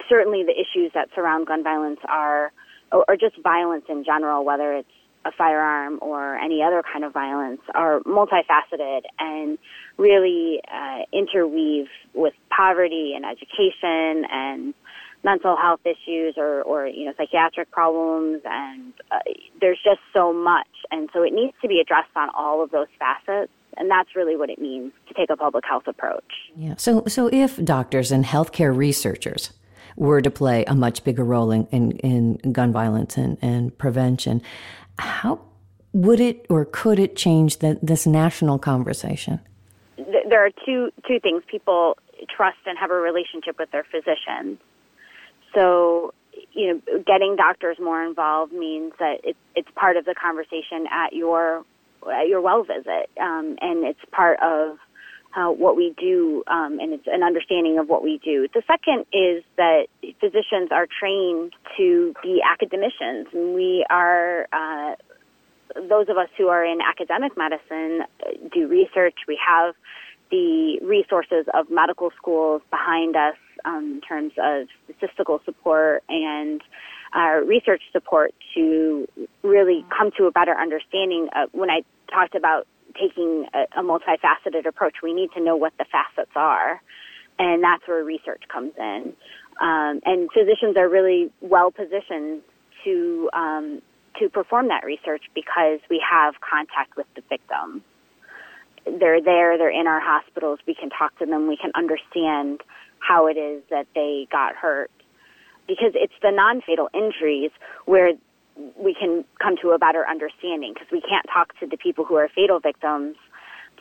certainly 0.08 0.44
the 0.44 0.52
issues 0.52 0.92
that 0.94 1.08
surround 1.14 1.48
gun 1.48 1.64
violence 1.64 1.98
are, 2.08 2.52
or, 2.92 3.04
or 3.08 3.16
just 3.16 3.36
violence 3.42 3.84
in 3.88 4.04
general, 4.04 4.44
whether 4.44 4.74
it's 4.74 4.88
a 5.24 5.32
firearm 5.32 5.98
or 6.02 6.36
any 6.36 6.62
other 6.62 6.82
kind 6.92 7.04
of 7.04 7.12
violence, 7.12 7.60
are 7.74 7.98
multifaceted 8.00 9.02
and 9.18 9.58
really 9.96 10.60
uh, 10.72 11.00
interweave 11.12 11.88
with 12.12 12.34
poverty 12.50 13.14
and 13.16 13.24
education 13.24 14.24
and 14.30 14.74
mental 15.24 15.56
health 15.56 15.80
issues 15.84 16.34
or, 16.36 16.62
or 16.62 16.86
you 16.86 17.06
know 17.06 17.12
psychiatric 17.16 17.70
problems 17.70 18.42
and 18.44 18.92
uh, 19.10 19.18
there's 19.60 19.78
just 19.82 20.00
so 20.12 20.32
much 20.32 20.68
and 20.90 21.08
so 21.12 21.22
it 21.22 21.32
needs 21.32 21.54
to 21.62 21.68
be 21.68 21.80
addressed 21.80 22.14
on 22.14 22.28
all 22.36 22.62
of 22.62 22.70
those 22.70 22.88
facets 22.98 23.50
and 23.76 23.90
that's 23.90 24.14
really 24.14 24.36
what 24.36 24.50
it 24.50 24.60
means 24.60 24.92
to 25.08 25.14
take 25.14 25.30
a 25.30 25.36
public 25.36 25.64
health 25.68 25.86
approach. 25.86 26.32
Yeah. 26.54 26.74
So 26.76 27.04
so 27.08 27.28
if 27.32 27.62
doctors 27.64 28.12
and 28.12 28.24
healthcare 28.24 28.76
researchers 28.76 29.52
were 29.96 30.20
to 30.20 30.30
play 30.30 30.64
a 30.66 30.74
much 30.74 31.04
bigger 31.04 31.24
role 31.24 31.50
in, 31.50 31.66
in, 31.66 31.92
in 31.98 32.52
gun 32.52 32.72
violence 32.72 33.16
and, 33.16 33.38
and 33.40 33.76
prevention, 33.78 34.42
how 34.98 35.40
would 35.92 36.20
it 36.20 36.46
or 36.50 36.64
could 36.64 36.98
it 36.98 37.16
change 37.16 37.58
the, 37.58 37.78
this 37.82 38.06
national 38.06 38.58
conversation? 38.58 39.40
There 39.96 40.44
are 40.44 40.50
two 40.66 40.90
two 41.08 41.18
things. 41.20 41.42
People 41.46 41.96
trust 42.34 42.58
and 42.66 42.78
have 42.78 42.90
a 42.90 42.94
relationship 42.94 43.58
with 43.58 43.70
their 43.70 43.84
physicians 43.84 44.58
so, 45.54 46.12
you 46.52 46.74
know, 46.74 47.02
getting 47.06 47.36
doctors 47.36 47.78
more 47.80 48.02
involved 48.02 48.52
means 48.52 48.92
that 48.98 49.20
it, 49.24 49.36
it's 49.54 49.68
part 49.74 49.96
of 49.96 50.04
the 50.04 50.14
conversation 50.14 50.86
at 50.90 51.12
your 51.12 51.64
at 52.12 52.28
your 52.28 52.40
well 52.40 52.64
visit, 52.64 53.08
um, 53.20 53.56
and 53.60 53.84
it's 53.84 54.00
part 54.12 54.38
of 54.42 54.76
uh, 55.36 55.50
what 55.50 55.76
we 55.76 55.94
do, 55.98 56.44
um, 56.46 56.78
and 56.78 56.92
it's 56.92 57.06
an 57.06 57.22
understanding 57.22 57.78
of 57.78 57.88
what 57.88 58.02
we 58.02 58.20
do. 58.22 58.46
The 58.52 58.62
second 58.66 59.06
is 59.12 59.42
that 59.56 59.86
physicians 60.20 60.68
are 60.70 60.86
trained 60.86 61.54
to 61.76 62.14
be 62.22 62.42
academicians, 62.42 63.28
and 63.32 63.54
we 63.54 63.84
are. 63.90 64.46
Uh, 64.52 64.96
those 65.88 66.08
of 66.08 66.16
us 66.16 66.28
who 66.36 66.48
are 66.48 66.64
in 66.64 66.78
academic 66.80 67.36
medicine 67.36 68.02
uh, 68.22 68.30
do 68.52 68.68
research. 68.68 69.14
We 69.26 69.38
have 69.44 69.74
the 70.30 70.78
resources 70.82 71.46
of 71.52 71.70
medical 71.70 72.10
schools 72.16 72.62
behind 72.70 73.16
us 73.16 73.34
um, 73.64 73.94
in 73.94 74.00
terms 74.00 74.32
of 74.38 74.68
statistical 74.84 75.40
support 75.44 76.02
and 76.08 76.60
uh, 77.14 77.40
research 77.46 77.82
support 77.92 78.34
to 78.54 79.06
really 79.42 79.84
come 79.96 80.10
to 80.18 80.26
a 80.26 80.30
better 80.30 80.54
understanding 80.54 81.28
of 81.34 81.48
when 81.52 81.70
I 81.70 81.82
talked 82.12 82.34
about 82.34 82.66
taking 83.00 83.46
a, 83.54 83.80
a 83.80 83.82
multifaceted 83.82 84.66
approach, 84.66 84.96
we 85.02 85.12
need 85.12 85.30
to 85.32 85.40
know 85.40 85.56
what 85.56 85.72
the 85.78 85.84
facets 85.84 86.30
are. 86.34 86.80
And 87.38 87.62
that's 87.64 87.86
where 87.86 88.04
research 88.04 88.42
comes 88.52 88.72
in. 88.78 89.12
Um, 89.60 90.00
and 90.04 90.28
physicians 90.32 90.76
are 90.76 90.88
really 90.88 91.32
well 91.40 91.70
positioned 91.70 92.42
to 92.84 93.30
um, 93.32 93.82
to 94.20 94.28
perform 94.28 94.68
that 94.68 94.84
research 94.84 95.22
because 95.34 95.80
we 95.90 96.02
have 96.08 96.34
contact 96.40 96.96
with 96.96 97.06
the 97.16 97.22
victim. 97.28 97.82
They're 98.86 99.22
there, 99.22 99.58
they're 99.58 99.70
in 99.70 99.86
our 99.86 100.00
hospitals, 100.00 100.60
we 100.66 100.74
can 100.74 100.90
talk 100.90 101.18
to 101.18 101.26
them, 101.26 101.48
we 101.48 101.56
can 101.56 101.72
understand 101.74 102.60
how 103.06 103.26
it 103.26 103.36
is 103.36 103.62
that 103.70 103.86
they 103.94 104.26
got 104.30 104.54
hurt. 104.56 104.90
Because 105.66 105.92
it's 105.94 106.14
the 106.22 106.30
non 106.30 106.60
fatal 106.60 106.88
injuries 106.92 107.50
where 107.86 108.12
we 108.76 108.94
can 108.94 109.24
come 109.42 109.56
to 109.62 109.70
a 109.70 109.78
better 109.78 110.06
understanding 110.08 110.74
because 110.74 110.88
we 110.92 111.00
can't 111.00 111.26
talk 111.32 111.58
to 111.60 111.66
the 111.66 111.76
people 111.76 112.04
who 112.04 112.16
are 112.16 112.28
fatal 112.28 112.60
victims. 112.60 113.16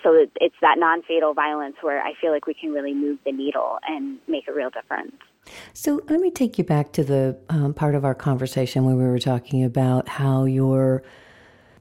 So 0.01 0.27
it's 0.42 0.56
that 0.62 0.77
non 0.77 1.03
fatal 1.03 1.34
violence 1.34 1.75
where 1.82 2.01
I 2.01 2.13
feel 2.20 2.32
like 2.32 2.48
we 2.48 2.53
can 2.53 2.72
really 2.72 2.94
move 2.94 3.20
the 3.25 3.32
needle 3.32 3.80
and 3.88 4.18
make 4.27 4.48
a 4.48 4.53
real 4.53 4.70
difference. 4.70 5.15
So 5.74 6.01
let 6.10 6.20
me 6.20 6.32
take 6.32 6.58
you 6.58 6.63
back 6.63 6.94
to 6.94 7.03
the 7.03 7.38
um, 7.50 7.74
part 7.74 7.96
of 7.96 8.06
our 8.06 8.15
conversation 8.15 8.86
where 8.86 8.96
we 8.96 9.03
were 9.03 9.20
talking 9.20 9.63
about 9.63 10.08
how 10.08 10.46
your 10.46 11.03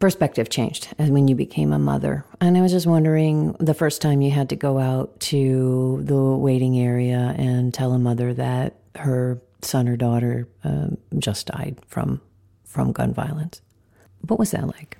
perspective 0.02 0.50
changed 0.50 0.88
when 0.98 1.28
you 1.28 1.36
became 1.36 1.72
a 1.72 1.78
mother. 1.78 2.24
And 2.40 2.58
I 2.58 2.60
was 2.60 2.72
just 2.72 2.88
wondering 2.88 3.52
the 3.60 3.72
first 3.72 4.02
time 4.02 4.20
you 4.20 4.32
had 4.32 4.48
to 4.48 4.56
go 4.56 4.80
out 4.80 5.20
to 5.30 6.00
the 6.02 6.20
waiting 6.20 6.76
area 6.76 7.36
and 7.38 7.72
tell 7.72 7.92
a 7.92 8.00
mother 8.00 8.34
that 8.34 8.74
her 8.96 9.40
son 9.60 9.86
or 9.86 9.96
daughter 9.96 10.48
um, 10.64 10.98
just 11.20 11.46
died 11.46 11.78
from 11.86 12.20
from 12.64 12.90
gun 12.90 13.14
violence. 13.14 13.62
What 14.26 14.40
was 14.40 14.50
that 14.50 14.66
like? 14.66 14.98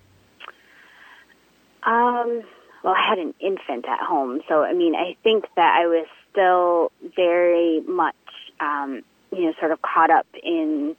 Um, 1.82 2.44
well, 2.84 2.94
I 2.94 3.04
had 3.04 3.18
an 3.18 3.34
infant 3.40 3.86
at 3.88 3.98
home, 3.98 4.40
so 4.48 4.62
I 4.62 4.72
mean, 4.72 4.94
I 4.94 5.16
think 5.24 5.46
that 5.56 5.80
I 5.80 5.86
was 5.86 6.06
still 6.30 6.92
very 7.16 7.80
much, 7.88 8.14
um, 8.60 9.02
you 9.32 9.46
know, 9.46 9.52
sort 9.58 9.72
of 9.72 9.82
caught 9.82 10.10
up 10.10 10.28
in 10.44 10.94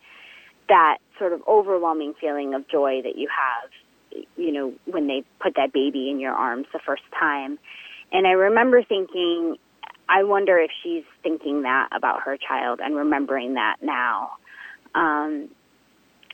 that 0.68 0.98
sort 1.18 1.32
of 1.32 1.42
overwhelming 1.48 2.16
feeling 2.20 2.54
of 2.54 2.68
joy 2.68 3.02
that 3.02 3.18
you 3.18 3.30
have 3.30 3.70
you 4.36 4.52
know, 4.52 4.74
when 4.86 5.08
they 5.08 5.24
put 5.40 5.56
that 5.56 5.74
baby 5.74 6.10
in 6.10 6.20
your 6.20 6.34
arms 6.34 6.68
the 6.74 6.80
first 6.86 7.04
time. 7.20 7.60
And 8.12 8.28
I 8.28 8.32
remember 8.32 8.84
thinking, 8.84 9.58
I 10.10 10.24
wonder 10.24 10.58
if 10.58 10.72
she's 10.84 11.04
thinking 11.22 11.64
that 11.64 11.90
about 11.92 12.22
her 12.22 12.38
child 12.38 12.80
and 12.84 12.96
remembering 12.96 13.56
that 13.56 13.78
now. 13.82 14.32
Um, 14.94 15.50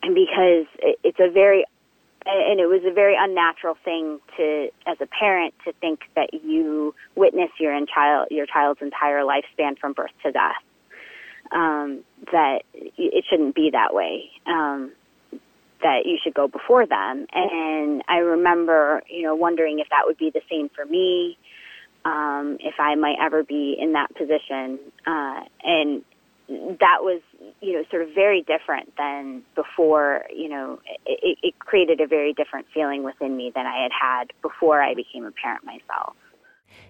and 0.02 0.16
because 0.16 0.68
it, 0.80 1.00
it's 1.04 1.20
a 1.20 1.30
very, 1.30 1.66
and 2.26 2.60
it 2.60 2.68
was 2.68 2.82
a 2.86 2.94
very 2.94 3.16
unnatural 3.18 3.78
thing 3.86 4.20
to, 4.38 4.70
as 4.86 4.98
a 5.00 5.08
parent, 5.08 5.54
to 5.66 5.74
think 5.74 6.02
that 6.16 6.34
you 6.34 6.94
witness 7.16 7.50
your 7.60 7.78
child, 7.86 8.28
your 8.32 8.46
child's 8.46 8.82
entire 8.82 9.22
lifespan 9.22 9.78
from 9.80 9.94
birth 9.94 10.12
to 10.24 10.32
death. 10.32 10.62
Um, 11.52 12.02
that 12.32 12.62
it 12.76 13.26
shouldn't 13.28 13.56
be 13.56 13.72
that 13.72 13.92
way. 13.92 14.30
Um, 14.46 14.92
that 15.82 16.06
you 16.06 16.18
should 16.24 16.34
go 16.34 16.48
before 16.48 16.86
them. 16.86 17.26
And 17.32 18.04
I 18.08 18.18
remember, 18.18 19.02
you 19.10 19.24
know, 19.24 19.36
wondering 19.36 19.80
if 19.80 19.88
that 19.90 20.04
would 20.06 20.18
be 20.18 20.32
the 20.32 20.42
same 20.50 20.70
for 20.70 20.86
me, 20.86 21.38
um, 22.06 22.58
if 22.60 22.76
I 22.80 22.96
might 22.96 23.18
ever 23.22 23.44
be 23.44 23.76
in 23.80 23.94
that 23.94 24.14
position. 24.16 24.80
Uh, 25.06 25.42
and 25.64 26.04
that 26.80 27.00
was, 27.02 27.22
you 27.62 27.74
know, 27.74 27.84
sort 27.92 28.02
of 28.02 28.10
very 28.16 28.42
different 28.42 28.96
than 28.98 29.44
before, 29.56 30.24
you 30.36 30.50
know, 30.50 30.80
it, 31.06 31.38
it 31.44 31.60
created 31.60 32.02
a 32.02 32.08
very 32.08 32.34
different 32.34 32.68
feeling 32.74 33.04
within 33.04 33.38
me 33.38 33.52
than 33.54 33.66
I 33.66 33.84
had 33.84 33.92
had 33.92 34.34
before 34.42 34.82
I 34.82 34.96
became 34.96 35.26
a 35.26 35.32
parent 35.32 35.64
myself. 35.64 36.16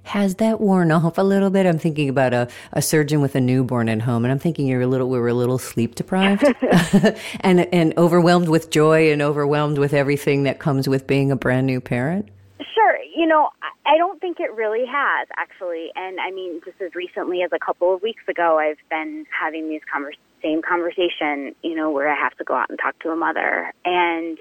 Has 0.04 0.36
that 0.36 0.60
worn 0.60 0.92
off 0.92 1.18
a 1.18 1.22
little 1.22 1.50
bit? 1.50 1.66
I'm 1.66 1.78
thinking 1.78 2.10
about 2.10 2.34
a, 2.34 2.48
a 2.74 2.82
surgeon 2.82 3.22
with 3.22 3.36
a 3.36 3.42
newborn 3.42 3.90
at 3.90 4.02
home, 4.02 4.26
and 4.26 4.32
I'm 4.32 4.40
thinking 4.40 4.66
you're 4.66 4.82
a 4.82 4.88
little 4.88 5.10
we 5.10 5.20
were 5.20 5.28
a 5.28 5.34
little 5.34 5.60
sleep 5.60 5.96
deprived 5.96 6.44
and 7.42 7.62
and 7.74 7.98
overwhelmed 7.98 8.50
with 8.50 8.72
joy 8.72 9.12
and 9.12 9.22
overwhelmed 9.22 9.78
with 9.78 9.94
everything 9.94 10.44
that 10.44 10.60
comes 10.60 10.88
with 10.90 11.06
being 11.06 11.32
a 11.32 11.36
brand 11.36 11.68
new 11.68 11.80
parent. 11.80 12.30
Sure, 12.74 12.98
you 13.16 13.28
know, 13.28 13.50
I 13.86 13.98
don't 13.98 14.20
think 14.20 14.40
it 14.40 14.52
really 14.54 14.86
has 14.86 15.28
actually, 15.38 15.92
and 15.96 16.20
I 16.20 16.32
mean, 16.32 16.62
just 16.66 16.82
as 16.82 16.96
recently 16.96 17.44
as 17.44 17.52
a 17.54 17.60
couple 17.60 17.94
of 17.94 18.02
weeks 18.02 18.24
ago, 18.28 18.58
I've 18.58 18.78
been 18.90 19.26
having 19.30 19.70
these 19.70 19.82
convers- 19.92 20.18
same 20.42 20.62
conversation, 20.62 21.54
you 21.62 21.76
know, 21.76 21.92
where 21.92 22.10
I 22.10 22.16
have 22.16 22.36
to 22.38 22.44
go 22.44 22.56
out 22.56 22.70
and 22.70 22.80
talk 22.80 22.98
to 23.00 23.10
a 23.10 23.16
mother, 23.16 23.74
and 23.86 24.38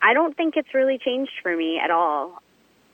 I 0.00 0.14
don't 0.14 0.36
think 0.36 0.56
it's 0.56 0.72
really 0.72 0.98
changed 0.98 1.32
for 1.42 1.56
me 1.56 1.80
at 1.82 1.90
all. 1.90 2.42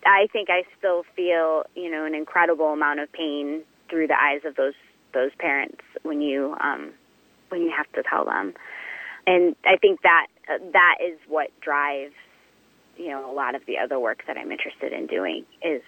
I 0.07 0.29
think 0.33 0.49
I 0.51 0.65
still 0.79 1.05
feel, 1.17 1.65
you 1.75 1.91
know, 1.91 2.05
an 2.05 2.15
incredible 2.15 2.73
amount 2.73 3.01
of 3.01 3.13
pain 3.13 3.63
through 3.89 4.07
the 4.07 4.21
eyes 4.21 4.41
of 4.45 4.57
those 4.57 4.75
those 5.15 5.31
parents 5.39 5.81
when 6.03 6.21
you 6.21 6.57
um, 6.61 6.93
when 7.49 7.63
you 7.63 7.73
have 7.77 7.91
to 7.93 8.03
tell 8.09 8.25
them, 8.25 8.55
and 9.27 9.57
I 9.65 9.77
think 9.77 10.03
that 10.03 10.27
uh, 10.49 10.59
that 10.73 10.97
is 11.03 11.19
what 11.29 11.49
drives, 11.61 12.15
you 12.97 13.09
know, 13.09 13.31
a 13.31 13.35
lot 13.35 13.55
of 13.55 13.65
the 13.67 13.79
other 13.79 13.99
work 13.99 14.25
that 14.27 14.37
I'm 14.37 14.53
interested 14.53 14.93
in 14.93 15.07
doing 15.07 15.45
is 15.63 15.83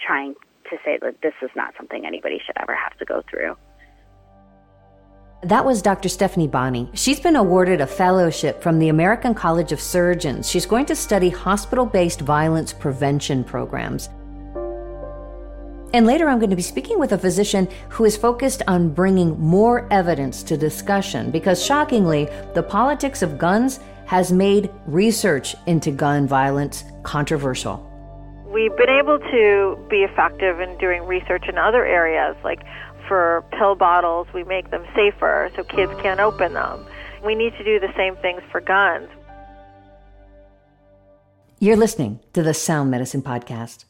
trying 0.00 0.34
to 0.70 0.76
say 0.84 0.98
that 1.00 1.20
this 1.22 1.34
is 1.42 1.50
not 1.56 1.74
something 1.76 2.04
anybody 2.06 2.40
should 2.44 2.56
ever 2.58 2.74
have 2.74 2.96
to 2.98 3.04
go 3.04 3.22
through. 3.28 3.56
That 5.42 5.64
was 5.64 5.82
Dr. 5.82 6.08
Stephanie 6.08 6.48
Bonney. 6.48 6.90
She's 6.94 7.20
been 7.20 7.36
awarded 7.36 7.80
a 7.80 7.86
fellowship 7.86 8.60
from 8.60 8.80
the 8.80 8.88
American 8.88 9.34
College 9.34 9.70
of 9.70 9.80
Surgeons. 9.80 10.50
She's 10.50 10.66
going 10.66 10.86
to 10.86 10.96
study 10.96 11.28
hospital 11.28 11.86
based 11.86 12.20
violence 12.20 12.72
prevention 12.72 13.44
programs. 13.44 14.08
And 15.94 16.06
later, 16.06 16.28
I'm 16.28 16.40
going 16.40 16.50
to 16.50 16.56
be 16.56 16.62
speaking 16.62 16.98
with 16.98 17.12
a 17.12 17.18
physician 17.18 17.68
who 17.88 18.04
is 18.04 18.16
focused 18.16 18.62
on 18.66 18.90
bringing 18.90 19.38
more 19.38 19.86
evidence 19.92 20.42
to 20.42 20.56
discussion 20.56 21.30
because, 21.30 21.64
shockingly, 21.64 22.28
the 22.54 22.62
politics 22.64 23.22
of 23.22 23.38
guns 23.38 23.78
has 24.06 24.32
made 24.32 24.68
research 24.86 25.54
into 25.66 25.92
gun 25.92 26.26
violence 26.26 26.82
controversial. 27.04 27.84
We've 28.52 28.76
been 28.76 28.90
able 28.90 29.20
to 29.20 29.86
be 29.88 29.98
effective 29.98 30.58
in 30.58 30.76
doing 30.78 31.02
research 31.04 31.44
in 31.48 31.58
other 31.58 31.86
areas 31.86 32.34
like 32.42 32.60
for 33.08 33.44
pill 33.58 33.74
bottles, 33.74 34.26
we 34.34 34.44
make 34.44 34.70
them 34.70 34.84
safer 34.94 35.50
so 35.56 35.64
kids 35.64 35.92
can't 36.00 36.20
open 36.20 36.52
them. 36.52 36.84
We 37.24 37.34
need 37.34 37.54
to 37.58 37.64
do 37.64 37.80
the 37.80 37.92
same 37.96 38.14
things 38.16 38.42
for 38.52 38.60
guns. 38.60 39.08
You're 41.58 41.76
listening 41.76 42.20
to 42.34 42.42
the 42.42 42.54
Sound 42.54 42.90
Medicine 42.90 43.22
Podcast. 43.22 43.86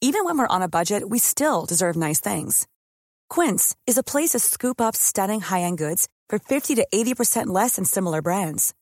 Even 0.00 0.24
when 0.24 0.38
we're 0.38 0.46
on 0.46 0.62
a 0.62 0.68
budget, 0.68 1.08
we 1.08 1.18
still 1.18 1.66
deserve 1.66 1.96
nice 1.96 2.20
things. 2.20 2.66
Quince 3.28 3.74
is 3.86 3.98
a 3.98 4.02
place 4.02 4.30
to 4.30 4.38
scoop 4.38 4.80
up 4.80 4.94
stunning 4.94 5.40
high 5.40 5.62
end 5.62 5.78
goods 5.78 6.08
for 6.28 6.38
50 6.38 6.76
to 6.76 6.86
80% 6.94 7.46
less 7.48 7.76
than 7.76 7.84
similar 7.84 8.22
brands. 8.22 8.74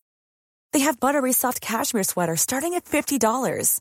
They 0.73 0.81
have 0.81 1.01
buttery 1.01 1.33
soft 1.33 1.61
cashmere 1.61 2.05
sweaters 2.05 2.41
starting 2.41 2.75
at 2.75 2.85
$50 2.85 3.81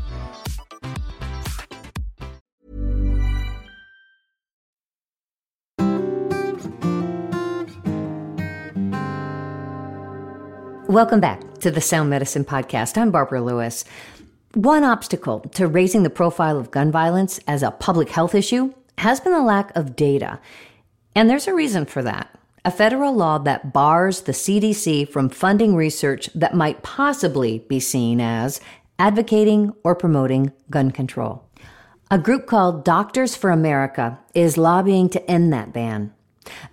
Welcome 10.91 11.21
back 11.21 11.59
to 11.59 11.71
the 11.71 11.79
Sound 11.79 12.09
Medicine 12.09 12.43
Podcast. 12.43 12.97
I'm 12.97 13.11
Barbara 13.11 13.41
Lewis. 13.41 13.85
One 14.55 14.83
obstacle 14.83 15.39
to 15.53 15.65
raising 15.65 16.03
the 16.03 16.09
profile 16.09 16.57
of 16.57 16.69
gun 16.69 16.91
violence 16.91 17.39
as 17.47 17.63
a 17.63 17.71
public 17.71 18.09
health 18.09 18.35
issue 18.35 18.73
has 18.97 19.21
been 19.21 19.31
the 19.31 19.41
lack 19.41 19.73
of 19.73 19.95
data. 19.95 20.41
And 21.15 21.29
there's 21.29 21.47
a 21.47 21.53
reason 21.53 21.85
for 21.85 22.03
that. 22.03 22.37
A 22.65 22.71
federal 22.71 23.15
law 23.15 23.37
that 23.37 23.71
bars 23.71 24.23
the 24.23 24.33
CDC 24.33 25.07
from 25.07 25.29
funding 25.29 25.77
research 25.77 26.29
that 26.35 26.55
might 26.55 26.83
possibly 26.83 27.59
be 27.69 27.79
seen 27.79 28.19
as 28.19 28.59
advocating 28.99 29.73
or 29.85 29.95
promoting 29.95 30.51
gun 30.69 30.91
control. 30.91 31.47
A 32.11 32.19
group 32.19 32.47
called 32.47 32.83
Doctors 32.83 33.33
for 33.33 33.49
America 33.49 34.19
is 34.33 34.57
lobbying 34.57 35.07
to 35.11 35.31
end 35.31 35.53
that 35.53 35.71
ban. 35.71 36.13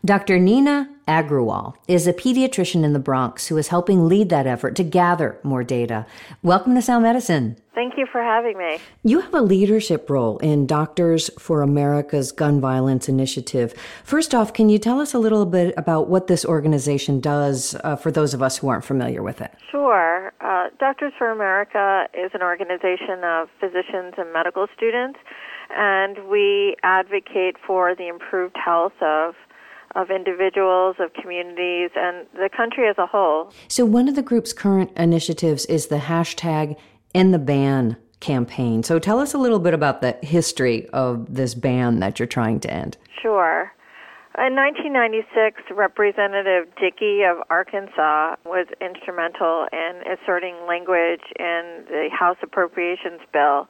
Dr. 0.05 0.39
Nina 0.39 0.89
Agrawal 1.07 1.75
is 1.89 2.07
a 2.07 2.13
pediatrician 2.13 2.85
in 2.85 2.93
the 2.93 2.99
Bronx 2.99 3.49
who 3.49 3.57
is 3.57 3.69
helping 3.69 4.07
lead 4.09 4.29
that 4.29 4.47
effort 4.47 4.77
to 4.77 4.85
gather 4.85 5.39
more 5.43 5.65
data. 5.65 6.07
Welcome 6.43 6.75
to 6.75 6.83
Sound 6.83 7.03
Medicine. 7.03 7.57
Thank 7.75 7.95
you 7.97 8.07
for 8.11 8.21
having 8.23 8.59
me. 8.59 8.79
You 9.05 9.21
have 9.21 9.33
a 9.33 9.41
leadership 9.41 10.11
role 10.11 10.39
in 10.39 10.67
Doctors 10.67 11.31
for 11.39 11.63
America's 11.63 12.33
Gun 12.33 12.61
Violence 12.61 13.09
Initiative. 13.09 13.73
First 14.05 14.35
off, 14.35 14.53
can 14.53 14.69
you 14.69 14.79
tell 14.79 15.01
us 15.01 15.15
a 15.15 15.19
little 15.19 15.47
bit 15.47 15.75
about 15.77 16.09
what 16.09 16.27
this 16.27 16.45
organization 16.45 17.21
does 17.21 17.77
uh, 17.85 17.97
for 17.97 18.11
those 18.11 18.35
of 18.35 18.43
us 18.43 18.59
who 18.59 18.69
aren't 18.69 18.85
familiar 18.85 19.23
with 19.23 19.41
it? 19.41 19.53
Sure. 19.71 20.33
Uh, 20.41 20.69
Doctors 20.79 21.13
for 21.17 21.31
America 21.31 22.07
is 22.15 22.33
an 22.35 22.43
organization 22.43 23.23
of 23.25 23.49
physicians 23.61 24.15
and 24.19 24.33
medical 24.33 24.67
students, 24.77 25.19
and 25.71 26.29
we 26.29 26.77
advocate 26.83 27.57
for 27.65 27.95
the 27.95 28.09
improved 28.09 28.57
health 28.57 29.01
of 29.01 29.35
of 29.95 30.11
individuals, 30.11 30.97
of 30.99 31.13
communities, 31.15 31.91
and 31.97 32.27
the 32.35 32.49
country 32.55 32.89
as 32.89 32.97
a 32.99 33.07
whole. 33.07 33.53
So, 33.69 33.85
one 33.85 34.09
of 34.09 34.15
the 34.15 34.23
group's 34.23 34.53
current 34.53 34.91
initiatives 34.97 35.67
is 35.67 35.87
the 35.87 35.99
hashtag 35.99 36.77
End 37.15 37.33
the 37.33 37.39
Ban 37.39 37.97
campaign. 38.21 38.83
So, 38.83 38.99
tell 38.99 39.19
us 39.19 39.35
a 39.35 39.39
little 39.39 39.59
bit 39.59 39.75
about 39.75 40.01
the 40.01 40.17
history 40.23 40.89
of 40.91 41.35
this 41.35 41.55
ban 41.55 42.01
that 42.01 42.19
you're 42.19 42.27
trying 42.27 42.61
to 42.61 42.73
end. 42.73 42.97
Sure. 43.21 43.73
In 44.39 44.55
1996, 44.55 45.63
Representative 45.75 46.73
Dickey 46.79 47.23
of 47.25 47.39
Arkansas 47.51 48.37
was 48.47 48.69
instrumental 48.81 49.67
in 49.73 50.01
asserting 50.07 50.55
language 50.69 51.27
in 51.41 51.83
the 51.89 52.09
House 52.17 52.37
Appropriations 52.41 53.21
Bill 53.33 53.67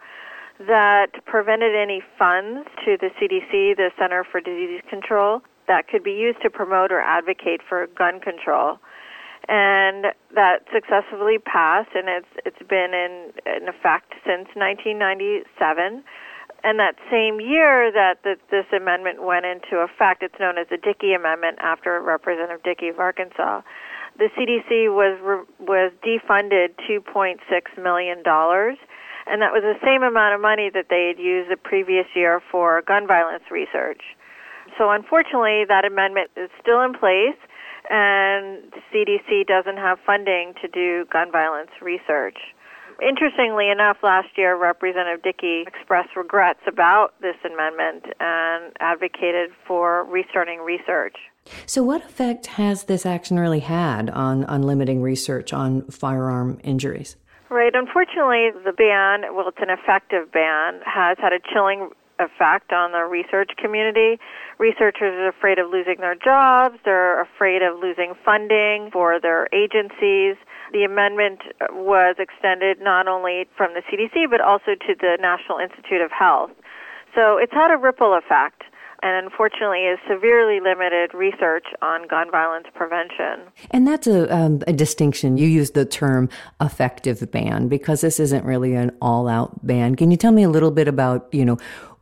that 0.67 1.25
prevented 1.25 1.75
any 1.75 2.03
funds 2.19 2.69
to 2.85 2.99
the 3.01 3.09
CDC, 3.17 3.77
the 3.77 3.91
Center 3.99 4.25
for 4.31 4.41
Disease 4.41 4.83
Control, 4.91 5.41
that 5.69 5.89
could 5.89 6.03
be 6.03 6.13
used 6.13 6.43
to 6.43 6.51
promote 6.51 6.91
or 6.91 7.01
advocate 7.01 7.61
for 7.67 7.87
gun 7.87 8.21
control. 8.21 8.79
And 9.49 10.07
that 10.35 10.65
successfully 10.73 11.39
passed, 11.39 11.91
and 11.95 12.09
it's 12.09 12.29
it's 12.45 12.69
been 12.69 12.93
in, 12.93 13.33
in 13.47 13.69
effect 13.69 14.13
since 14.27 14.49
1997. 14.53 16.05
And 16.65 16.79
that 16.81 16.97
same 17.11 17.41
year 17.41 17.93
that 17.93 18.19
the, 18.25 18.37
this 18.51 18.67
amendment 18.75 19.23
went 19.23 19.47
into 19.47 19.79
effect, 19.79 20.23
it's 20.23 20.35
known 20.41 20.59
as 20.59 20.67
the 20.69 20.77
Dickey 20.77 21.15
Amendment 21.15 21.59
after 21.61 22.03
Representative 22.03 22.63
Dickey 22.65 22.89
of 22.89 22.99
Arkansas. 22.99 23.63
The 24.19 24.29
CDC 24.37 24.93
was 24.93 25.47
was 25.61 25.93
defunded 26.05 26.75
2.6 26.91 27.39
million 27.81 28.23
dollars, 28.25 28.77
and 29.27 29.41
that 29.41 29.53
was 29.53 29.63
the 29.63 29.79
same 29.87 30.03
amount 30.03 30.35
of 30.35 30.41
money 30.41 30.69
that 30.75 30.87
they 30.91 31.07
had 31.07 31.23
used 31.23 31.51
the 31.51 31.57
previous 31.57 32.07
year 32.15 32.43
for 32.51 32.83
gun 32.83 33.07
violence 33.07 33.45
research. 33.51 34.03
So 34.79 34.91
unfortunately, 34.91 35.65
that 35.69 35.85
amendment 35.85 36.31
is 36.37 36.49
still 36.63 36.81
in 36.83 36.95
place, 36.95 37.37
and 37.91 38.73
CDC 38.95 39.47
doesn't 39.47 39.77
have 39.77 39.99
funding 40.07 40.55
to 40.63 40.69
do 40.69 41.05
gun 41.13 41.33
violence 41.33 41.71
research. 41.83 42.39
Interestingly 43.03 43.71
enough, 43.71 43.99
last 44.03 44.29
year 44.37 44.57
Representative 44.57 45.23
Dickey 45.23 45.65
expressed 45.67 46.17
regrets 46.17 46.61
about 46.67 47.15
this 47.21 47.37
amendment 47.45 48.07
and 48.19 48.73
advocated 48.81 49.51
for 49.67 50.05
restarting 50.05 50.61
research. 50.61 51.17
So, 51.67 51.83
what 51.83 52.05
effect 52.05 52.47
has 52.47 52.85
this 52.85 53.07
action 53.07 53.39
really 53.39 53.61
had 53.61 54.11
on, 54.11 54.45
on 54.45 54.63
limiting 54.63 55.01
research 55.01 55.53
on 55.53 55.83
firearm 55.83 56.59
injuries? 56.65 57.17
Right. 57.51 57.73
Unfortunately, 57.75 58.51
the 58.65 58.73
ban, 58.73 59.35
well, 59.35 59.49
it's 59.49 59.59
an 59.63 59.71
effective 59.71 60.31
ban, 60.31 60.81
has 60.85 61.17
had 61.19 61.33
a 61.33 61.39
chilling 61.53 61.91
effect 62.19 62.73
on 62.73 62.93
the 62.93 63.05
research 63.05 63.51
community. 63.57 64.19
Researchers 64.59 65.15
are 65.15 65.29
afraid 65.29 65.59
of 65.59 65.71
losing 65.71 65.97
their 65.99 66.15
jobs. 66.15 66.79
They're 66.85 67.23
afraid 67.23 67.63
of 67.63 67.79
losing 67.81 68.15
funding 68.25 68.91
for 68.93 69.21
their 69.21 69.49
agencies. 69.53 70.37
The 70.73 70.85
amendment 70.85 71.41
was 71.71 72.17
extended 72.19 72.81
not 72.81 73.09
only 73.09 73.47
from 73.57 73.75
the 73.75 73.83
CDC, 73.87 74.31
but 74.31 74.41
also 74.41 74.75
to 74.75 74.95
the 74.99 75.17
National 75.21 75.59
Institute 75.59 76.01
of 76.03 76.11
Health. 76.11 76.51
So 77.15 77.39
it's 77.39 77.53
had 77.53 77.71
a 77.71 77.77
ripple 77.77 78.15
effect 78.15 78.63
and 79.03 79.25
unfortunately 79.25 79.85
is 79.85 79.99
severely 80.09 80.61
limited 80.61 81.15
research 81.15 81.67
on 81.83 82.07
gun 82.09 82.31
violence 82.31 82.67
prevention. 82.75 83.53
And 83.71 83.87
that's 83.87 84.07
a, 84.07 84.35
um, 84.35 84.63
a 84.67 84.73
distinction. 84.73 85.39
You 85.39 85.47
use 85.47 85.71
the 85.71 85.85
term 85.85 86.29
effective 86.61 87.31
ban 87.31 87.69
because 87.69 88.01
this 88.01 88.19
isn't 88.19 88.45
really 88.45 88.75
an 88.75 88.97
all 89.01 89.29
out 89.29 89.65
ban. 89.65 89.95
Can 89.95 90.11
you 90.11 90.17
tell 90.17 90.33
me 90.33 90.43
a 90.43 90.49
little 90.49 90.71
bit 90.71 90.89
about, 90.89 91.29
you 91.33 91.45
know, 91.45 91.59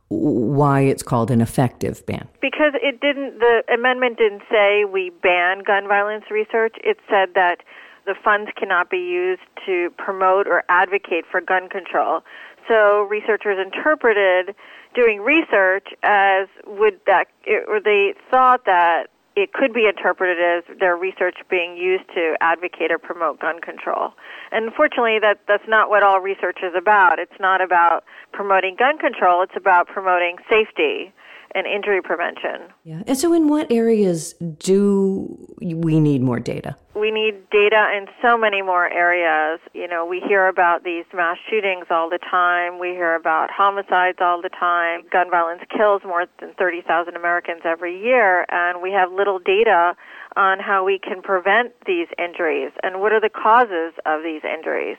why 0.09 0.81
it's 0.81 1.03
called 1.03 1.31
an 1.31 1.41
effective 1.41 2.05
ban? 2.05 2.27
Because 2.41 2.73
it 2.75 3.01
didn't, 3.01 3.39
the 3.39 3.63
amendment 3.73 4.17
didn't 4.17 4.43
say 4.49 4.85
we 4.85 5.09
ban 5.09 5.63
gun 5.63 5.87
violence 5.87 6.25
research. 6.31 6.75
It 6.83 6.97
said 7.09 7.33
that 7.35 7.63
the 8.05 8.15
funds 8.23 8.49
cannot 8.55 8.89
be 8.89 8.97
used 8.97 9.41
to 9.65 9.89
promote 9.97 10.47
or 10.47 10.63
advocate 10.69 11.25
for 11.29 11.41
gun 11.41 11.67
control. 11.67 12.21
So 12.67 13.03
researchers 13.03 13.57
interpreted 13.63 14.55
doing 14.95 15.21
research 15.21 15.89
as 16.03 16.47
would 16.65 16.99
that, 17.05 17.27
or 17.67 17.79
they 17.79 18.13
thought 18.31 18.65
that 18.65 19.07
it 19.37 19.53
could 19.53 19.71
be 19.71 19.85
interpreted 19.85 20.41
as 20.41 20.63
their 20.79 20.97
research 20.97 21.37
being 21.47 21.77
used 21.77 22.09
to 22.15 22.35
advocate 22.41 22.91
or 22.91 22.97
promote 22.97 23.39
gun 23.39 23.59
control. 23.61 24.13
And 24.51 24.65
unfortunately, 24.65 25.19
that, 25.19 25.41
that's 25.47 25.67
not 25.67 25.91
what 25.91 26.01
all 26.01 26.19
research 26.19 26.57
is 26.63 26.73
about. 26.75 27.19
It's 27.19 27.39
not 27.39 27.61
about 27.61 28.03
promoting 28.33 28.75
gun 28.75 28.97
control, 28.97 29.43
it's 29.43 29.55
about 29.55 29.87
promoting 29.87 30.37
safety 30.49 31.13
and 31.57 31.65
injury 31.65 32.01
prevention. 32.03 32.71
Yeah. 32.83 33.01
And 33.07 33.17
so, 33.17 33.33
in 33.33 33.47
what 33.47 33.71
areas 33.71 34.35
do 34.59 35.35
we 35.59 35.99
need 35.99 36.21
more 36.21 36.39
data? 36.39 36.75
We 36.95 37.09
need 37.09 37.49
data 37.49 37.87
in 37.97 38.07
so 38.21 38.37
many 38.37 38.61
more 38.61 38.87
areas. 38.89 39.59
You 39.73 39.87
know, 39.87 40.05
we 40.05 40.19
hear 40.19 40.47
about 40.47 40.83
these 40.83 41.05
mass 41.13 41.37
shootings 41.49 41.87
all 41.89 42.09
the 42.09 42.19
time. 42.19 42.79
We 42.79 42.89
hear 42.89 43.15
about 43.15 43.49
homicides 43.51 44.19
all 44.21 44.41
the 44.41 44.49
time. 44.49 45.01
Gun 45.11 45.29
violence 45.31 45.61
kills 45.75 46.03
more 46.03 46.25
than 46.39 46.53
30,000 46.53 47.15
Americans 47.15 47.61
every 47.65 47.99
year, 47.99 48.45
and 48.49 48.81
we 48.81 48.91
have 48.91 49.11
little 49.11 49.39
data 49.39 49.95
on 50.35 50.59
how 50.59 50.85
we 50.85 50.99
can 50.99 51.21
prevent 51.21 51.73
these 51.85 52.07
injuries 52.19 52.71
and 52.83 53.01
what 53.01 53.11
are 53.11 53.19
the 53.19 53.29
causes 53.29 53.93
of 54.05 54.21
these 54.23 54.41
injuries. 54.45 54.97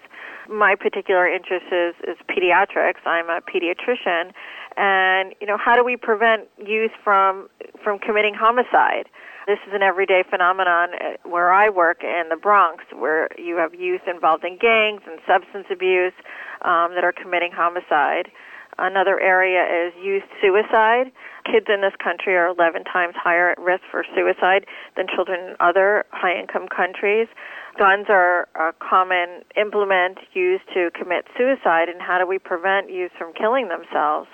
My 0.49 0.75
particular 0.75 1.29
interest 1.29 1.67
is, 1.71 1.95
is 2.03 2.17
pediatrics. 2.29 3.07
I'm 3.07 3.29
a 3.29 3.41
pediatrician, 3.41 4.33
and 4.79 5.35
you 5.41 5.47
know 5.47 5.59
how 5.59 5.75
do 5.75 5.85
we 5.85 5.97
prevent 5.97 6.49
youth 6.65 6.93
from 7.03 7.49
from 7.83 7.99
committing 7.99 8.35
homicide 8.35 9.09
this 9.49 9.59
is 9.67 9.73
an 9.73 9.81
everyday 9.81 10.23
phenomenon 10.29 10.91
uh, 10.93 11.17
where 11.27 11.51
I 11.51 11.71
work 11.71 12.05
in 12.05 12.29
the 12.29 12.37
Bronx, 12.37 12.85
where 12.93 13.31
you 13.39 13.57
have 13.57 13.73
youth 13.73 14.03
involved 14.07 14.45
in 14.45 14.59
gangs 14.61 15.01
and 15.09 15.19
substance 15.27 15.65
abuse 15.73 16.13
um, 16.61 16.93
that 16.93 17.03
are 17.03 17.15
committing 17.17 17.51
homicide. 17.51 18.29
Another 18.77 19.19
area 19.19 19.65
is 19.65 19.95
youth 20.05 20.29
suicide. 20.43 21.11
Kids 21.51 21.65
in 21.73 21.81
this 21.81 21.97
country 21.97 22.37
are 22.37 22.49
11 22.49 22.85
times 22.85 23.15
higher 23.17 23.53
at 23.53 23.59
risk 23.59 23.85
for 23.91 24.05
suicide 24.15 24.67
than 24.99 25.07
children 25.09 25.41
in 25.41 25.57
other 25.61 26.05
high 26.13 26.39
income 26.39 26.69
countries. 26.69 27.27
Guns 27.79 28.05
are 28.11 28.49
a 28.55 28.75
common 28.79 29.49
implement 29.57 30.19
used 30.35 30.69
to 30.75 30.91
commit 30.93 31.25
suicide, 31.39 31.89
and 31.89 32.03
how 32.03 32.19
do 32.19 32.27
we 32.27 32.39
prevent 32.39 32.93
youth 32.93 33.13
from 33.17 33.33
killing 33.33 33.69
themselves? 33.69 34.29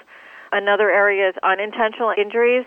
Another 0.54 0.88
area 0.88 1.28
is 1.28 1.34
unintentional 1.42 2.14
injuries. 2.16 2.64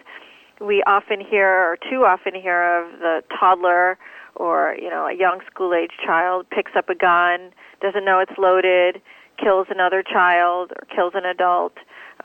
We 0.60 0.84
often 0.86 1.22
hear, 1.22 1.48
or 1.48 1.78
too 1.90 2.04
often 2.04 2.36
hear, 2.36 2.84
of 2.84 3.00
the 3.00 3.24
toddler 3.40 3.98
or 4.36 4.76
you 4.78 4.90
know 4.90 5.08
a 5.08 5.16
young 5.16 5.40
school 5.50 5.74
age 5.74 5.92
child 6.06 6.46
picks 6.50 6.74
up 6.76 6.90
a 6.90 6.96
gun, 6.96 7.54
doesn't 7.82 8.04
know 8.04 8.20
it's 8.20 8.38
loaded, 8.38 9.02
kills 9.42 9.68
another 9.70 10.04
child 10.04 10.74
or 10.76 10.84
kills 10.94 11.14
an 11.16 11.24
adult 11.24 11.74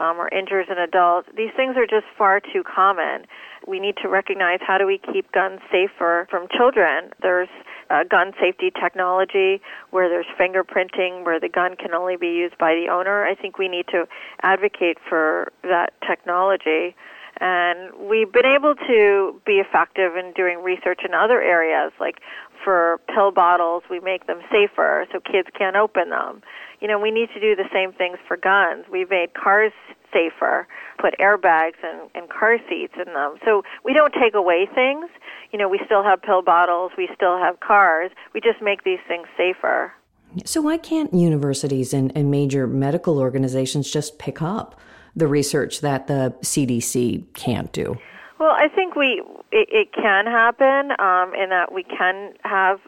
um, 0.01 0.19
or 0.19 0.29
injures 0.29 0.67
an 0.69 0.79
adult. 0.79 1.27
These 1.37 1.55
things 1.57 1.77
are 1.77 1.87
just 1.87 2.07
far 2.19 2.41
too 2.41 2.65
common. 2.65 3.25
We 3.67 3.79
need 3.79 3.95
to 4.03 4.09
recognize 4.09 4.59
how 4.67 4.79
do 4.79 4.87
we 4.87 4.99
keep 4.99 5.31
guns 5.31 5.61
safer 5.71 6.27
from 6.29 6.49
children. 6.51 7.11
There's 7.23 7.49
uh, 7.93 8.05
gun 8.05 8.33
safety 8.41 8.71
technology 8.71 9.61
where 9.91 10.09
there's 10.09 10.27
fingerprinting, 10.39 11.25
where 11.25 11.39
the 11.39 11.49
gun 11.49 11.77
can 11.77 11.93
only 11.93 12.17
be 12.17 12.29
used 12.29 12.57
by 12.59 12.75
the 12.75 12.91
owner. 12.91 13.25
I 13.25 13.35
think 13.35 13.59
we 13.59 13.69
need 13.69 13.87
to 13.89 14.07
advocate 14.43 14.99
for 15.07 15.53
that 15.63 15.93
technology. 16.07 16.97
And 17.41 17.93
we've 17.99 18.33
been 18.33 18.47
able 18.47 18.75
to 18.75 19.41
be 19.45 19.55
effective 19.55 20.17
in 20.17 20.33
doing 20.33 20.63
research 20.63 21.01
in 21.05 21.13
other 21.15 21.41
areas, 21.43 21.93
like 21.99 22.21
for 22.63 23.01
pill 23.13 23.31
bottles, 23.33 23.83
we 23.91 24.01
make 24.01 24.27
them 24.27 24.41
safer 24.51 25.07
so 25.13 25.21
kids 25.21 25.49
can't 25.57 25.77
open 25.77 26.11
them. 26.11 26.43
You 26.81 26.89
know, 26.89 26.99
we 26.99 27.11
need 27.11 27.31
to 27.35 27.41
do 27.41 27.57
the 27.57 27.69
same 27.73 27.93
things 27.93 28.19
for 28.27 28.37
guns. 28.37 28.85
We've 28.91 29.11
made 29.11 29.35
cars 29.35 29.73
safer, 30.13 30.67
put 30.99 31.15
airbags 31.19 31.83
and, 31.83 32.11
and 32.15 32.29
car 32.29 32.59
seats 32.69 32.95
in 32.97 33.13
them. 33.13 33.37
So 33.45 33.63
we 33.85 33.93
don't 33.93 34.15
take 34.15 34.35
away 34.35 34.69
things. 34.75 35.07
You 35.53 35.59
know, 35.59 35.69
we 35.69 35.81
still 35.85 36.03
have 36.03 36.23
pill 36.23 36.43
bottles, 36.43 36.93
we 36.97 37.09
still 37.15 37.39
have 37.39 37.61
cars. 37.61 38.11
We 38.35 38.41
just 38.41 38.63
make 38.63 38.85
these 38.85 39.01
things 39.09 39.27
safer. 39.37 39.93
So 40.45 40.63
why 40.63 40.79
can't 40.79 41.13
universities 41.13 41.93
and, 41.93 42.11
and 42.17 42.31
major 42.31 42.67
medical 42.67 43.19
organizations 43.19 43.91
just 43.91 44.19
pick 44.19 44.41
up 44.41 44.81
the 45.15 45.27
research 45.27 45.81
that 45.83 46.07
the 46.07 46.35
CDC 46.41 47.33
can't 47.35 47.71
do? 47.73 47.97
Well, 48.39 48.53
I 48.53 48.69
think 48.69 48.97
we 48.97 49.23
it, 49.53 49.69
it 49.71 49.93
can 49.93 50.27
happen 50.27 50.93
um, 50.99 51.35
in 51.35 51.51
that 51.51 51.73
we 51.73 51.85
can 51.85 52.33
have 52.43 52.81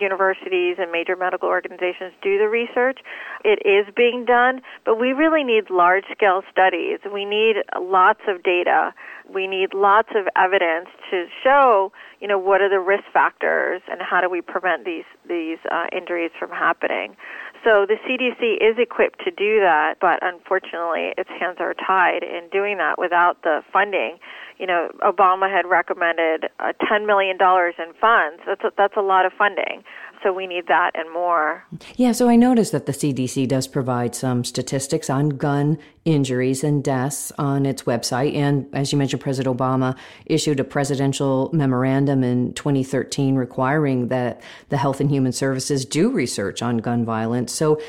universities 0.00 0.76
and 0.78 0.90
major 0.90 1.16
medical 1.16 1.48
organizations 1.48 2.12
do 2.22 2.38
the 2.38 2.48
research. 2.48 3.00
It 3.44 3.60
is 3.64 3.92
being 3.94 4.24
done, 4.24 4.62
but 4.84 5.00
we 5.00 5.12
really 5.12 5.44
need 5.44 5.70
large 5.70 6.04
scale 6.12 6.42
studies. 6.50 7.00
We 7.12 7.24
need 7.24 7.56
lots 7.80 8.20
of 8.28 8.42
data. 8.42 8.94
We 9.32 9.46
need 9.46 9.74
lots 9.74 10.10
of 10.14 10.26
evidence 10.36 10.88
to 11.10 11.26
show, 11.42 11.92
you 12.20 12.28
know, 12.28 12.38
what 12.38 12.60
are 12.60 12.68
the 12.68 12.80
risk 12.80 13.04
factors 13.12 13.82
and 13.90 14.00
how 14.02 14.20
do 14.20 14.28
we 14.28 14.40
prevent 14.40 14.84
these 14.84 15.04
these 15.28 15.58
uh, 15.70 15.86
injuries 15.94 16.30
from 16.38 16.50
happening. 16.50 17.16
So 17.64 17.86
the 17.86 17.94
CDC 18.02 18.58
is 18.58 18.76
equipped 18.78 19.20
to 19.24 19.30
do 19.30 19.60
that, 19.60 19.94
but 20.00 20.18
unfortunately, 20.22 21.14
its 21.16 21.30
hands 21.38 21.58
are 21.60 21.74
tied 21.74 22.24
in 22.24 22.48
doing 22.50 22.78
that 22.78 22.98
without 22.98 23.42
the 23.42 23.62
funding. 23.72 24.18
You 24.58 24.66
know, 24.66 24.88
Obama 25.00 25.50
had 25.50 25.66
recommended 25.68 26.48
uh, 26.60 26.72
$10 26.82 27.06
million 27.06 27.36
in 27.40 27.94
funds. 28.00 28.42
That's 28.46 28.64
a, 28.64 28.72
that's 28.76 28.96
a 28.96 29.00
lot 29.00 29.26
of 29.26 29.32
funding. 29.32 29.82
So 30.22 30.32
we 30.32 30.46
need 30.46 30.68
that 30.68 30.92
and 30.94 31.12
more. 31.12 31.64
Yeah, 31.96 32.12
so 32.12 32.28
I 32.28 32.36
noticed 32.36 32.70
that 32.72 32.86
the 32.86 32.92
CDC 32.92 33.48
does 33.48 33.66
provide 33.66 34.14
some 34.14 34.44
statistics 34.44 35.10
on 35.10 35.30
gun 35.30 35.78
injuries 36.04 36.62
and 36.62 36.82
deaths 36.82 37.32
on 37.38 37.66
its 37.66 37.82
website. 37.82 38.36
And 38.36 38.68
as 38.72 38.92
you 38.92 38.98
mentioned, 38.98 39.20
President 39.20 39.56
Obama 39.56 39.96
issued 40.26 40.60
a 40.60 40.64
presidential 40.64 41.50
memorandum 41.52 42.22
in 42.22 42.52
2013 42.54 43.34
requiring 43.34 44.08
that 44.08 44.40
the 44.68 44.76
Health 44.76 45.00
and 45.00 45.10
Human 45.10 45.32
Services 45.32 45.84
do 45.84 46.10
research 46.10 46.62
on 46.62 46.78
gun 46.78 47.04
violence. 47.04 47.52
So 47.52 47.80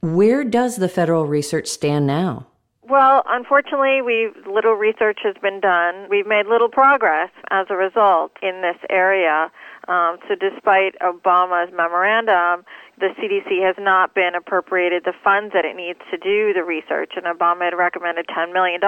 where 0.00 0.44
does 0.44 0.76
the 0.76 0.88
federal 0.88 1.26
research 1.26 1.66
stand 1.66 2.06
now? 2.06 2.46
Well, 2.86 3.22
unfortunately, 3.26 4.02
we 4.02 4.28
little 4.46 4.74
research 4.74 5.20
has 5.24 5.34
been 5.40 5.58
done. 5.58 6.06
We've 6.10 6.26
made 6.26 6.44
little 6.46 6.68
progress 6.68 7.30
as 7.50 7.66
a 7.70 7.76
result 7.76 8.32
in 8.42 8.60
this 8.60 8.76
area. 8.90 9.50
Um, 9.88 10.18
so, 10.28 10.34
despite 10.34 10.94
Obama's 11.00 11.72
memorandum, 11.74 12.64
the 12.98 13.08
CDC 13.16 13.64
has 13.64 13.76
not 13.78 14.14
been 14.14 14.34
appropriated 14.34 15.04
the 15.04 15.14
funds 15.24 15.54
that 15.54 15.64
it 15.64 15.76
needs 15.76 16.00
to 16.10 16.18
do 16.18 16.52
the 16.52 16.62
research. 16.62 17.12
And 17.16 17.24
Obama 17.24 17.64
had 17.64 17.74
recommended 17.74 18.26
$10 18.28 18.52
million, 18.52 18.80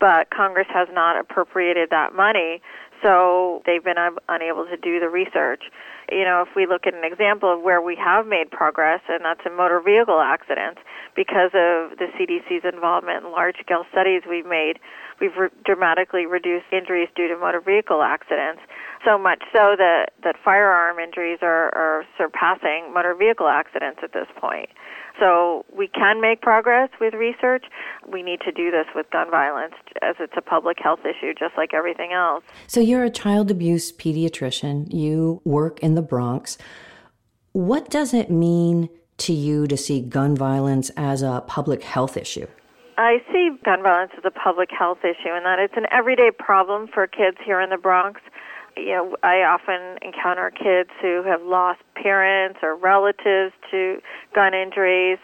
but 0.00 0.30
Congress 0.30 0.68
has 0.72 0.88
not 0.92 1.20
appropriated 1.20 1.90
that 1.90 2.14
money. 2.14 2.62
So 3.02 3.62
they've 3.66 3.82
been 3.82 3.98
un- 3.98 4.18
unable 4.28 4.64
to 4.66 4.76
do 4.76 5.00
the 5.00 5.08
research. 5.08 5.62
You 6.10 6.24
know, 6.24 6.44
if 6.46 6.54
we 6.54 6.66
look 6.66 6.86
at 6.86 6.94
an 6.94 7.04
example 7.04 7.52
of 7.52 7.62
where 7.62 7.80
we 7.80 7.96
have 7.96 8.26
made 8.26 8.50
progress, 8.50 9.00
and 9.08 9.24
that's 9.24 9.40
in 9.44 9.56
motor 9.56 9.80
vehicle 9.80 10.20
accidents, 10.20 10.80
because 11.16 11.50
of 11.54 11.98
the 11.98 12.08
CDC's 12.18 12.64
involvement 12.64 13.24
in 13.24 13.32
large 13.32 13.56
scale 13.60 13.84
studies 13.90 14.22
we've 14.28 14.46
made, 14.46 14.78
we've 15.22 15.36
re- 15.38 15.48
dramatically 15.64 16.26
reduced 16.26 16.66
injuries 16.72 17.08
due 17.14 17.28
to 17.28 17.38
motor 17.38 17.60
vehicle 17.60 18.02
accidents. 18.02 18.60
So 19.06 19.16
much 19.16 19.42
so 19.52 19.74
that, 19.78 20.10
that 20.24 20.34
firearm 20.44 20.98
injuries 20.98 21.38
are, 21.42 21.72
are 21.74 22.04
surpassing 22.18 22.92
motor 22.92 23.14
vehicle 23.14 23.48
accidents 23.48 24.00
at 24.02 24.12
this 24.12 24.26
point. 24.38 24.68
So 25.20 25.64
we 25.76 25.88
can 25.88 26.20
make 26.20 26.40
progress 26.40 26.88
with 27.00 27.14
research. 27.14 27.64
We 28.10 28.22
need 28.22 28.40
to 28.40 28.52
do 28.52 28.70
this 28.70 28.86
with 28.94 29.10
gun 29.10 29.30
violence 29.30 29.74
as 30.02 30.16
it's 30.18 30.32
a 30.36 30.42
public 30.42 30.78
health 30.82 31.00
issue, 31.00 31.34
just 31.38 31.56
like 31.56 31.72
everything 31.72 32.12
else. 32.12 32.42
So 32.66 32.80
you're 32.80 33.04
a 33.04 33.10
child 33.10 33.50
abuse 33.50 33.92
pediatrician. 33.92 34.92
You 34.92 35.40
work 35.44 35.80
in 35.80 35.94
the 35.94 36.02
Bronx. 36.02 36.58
What 37.52 37.90
does 37.90 38.14
it 38.14 38.30
mean 38.30 38.88
to 39.18 39.32
you 39.32 39.66
to 39.66 39.76
see 39.76 40.00
gun 40.00 40.34
violence 40.34 40.90
as 40.96 41.22
a 41.22 41.44
public 41.46 41.82
health 41.82 42.16
issue? 42.16 42.46
I 42.98 43.22
see 43.32 43.50
gun 43.64 43.82
violence 43.82 44.12
as 44.16 44.24
a 44.24 44.30
public 44.30 44.70
health 44.70 44.98
issue 45.02 45.32
and 45.32 45.46
that 45.46 45.58
it's 45.58 45.76
an 45.76 45.86
everyday 45.90 46.30
problem 46.30 46.88
for 46.92 47.06
kids 47.06 47.38
here 47.44 47.60
in 47.60 47.70
the 47.70 47.78
Bronx. 47.78 48.20
You 48.76 48.92
know, 48.92 49.16
I 49.22 49.42
often 49.42 49.98
encounter 50.02 50.50
kids 50.50 50.90
who 51.00 51.22
have 51.24 51.42
lost 51.42 51.80
parents 51.94 52.60
or 52.62 52.76
relatives 52.76 53.52
to 53.70 54.00
gun 54.34 54.54
injuries. 54.54 55.18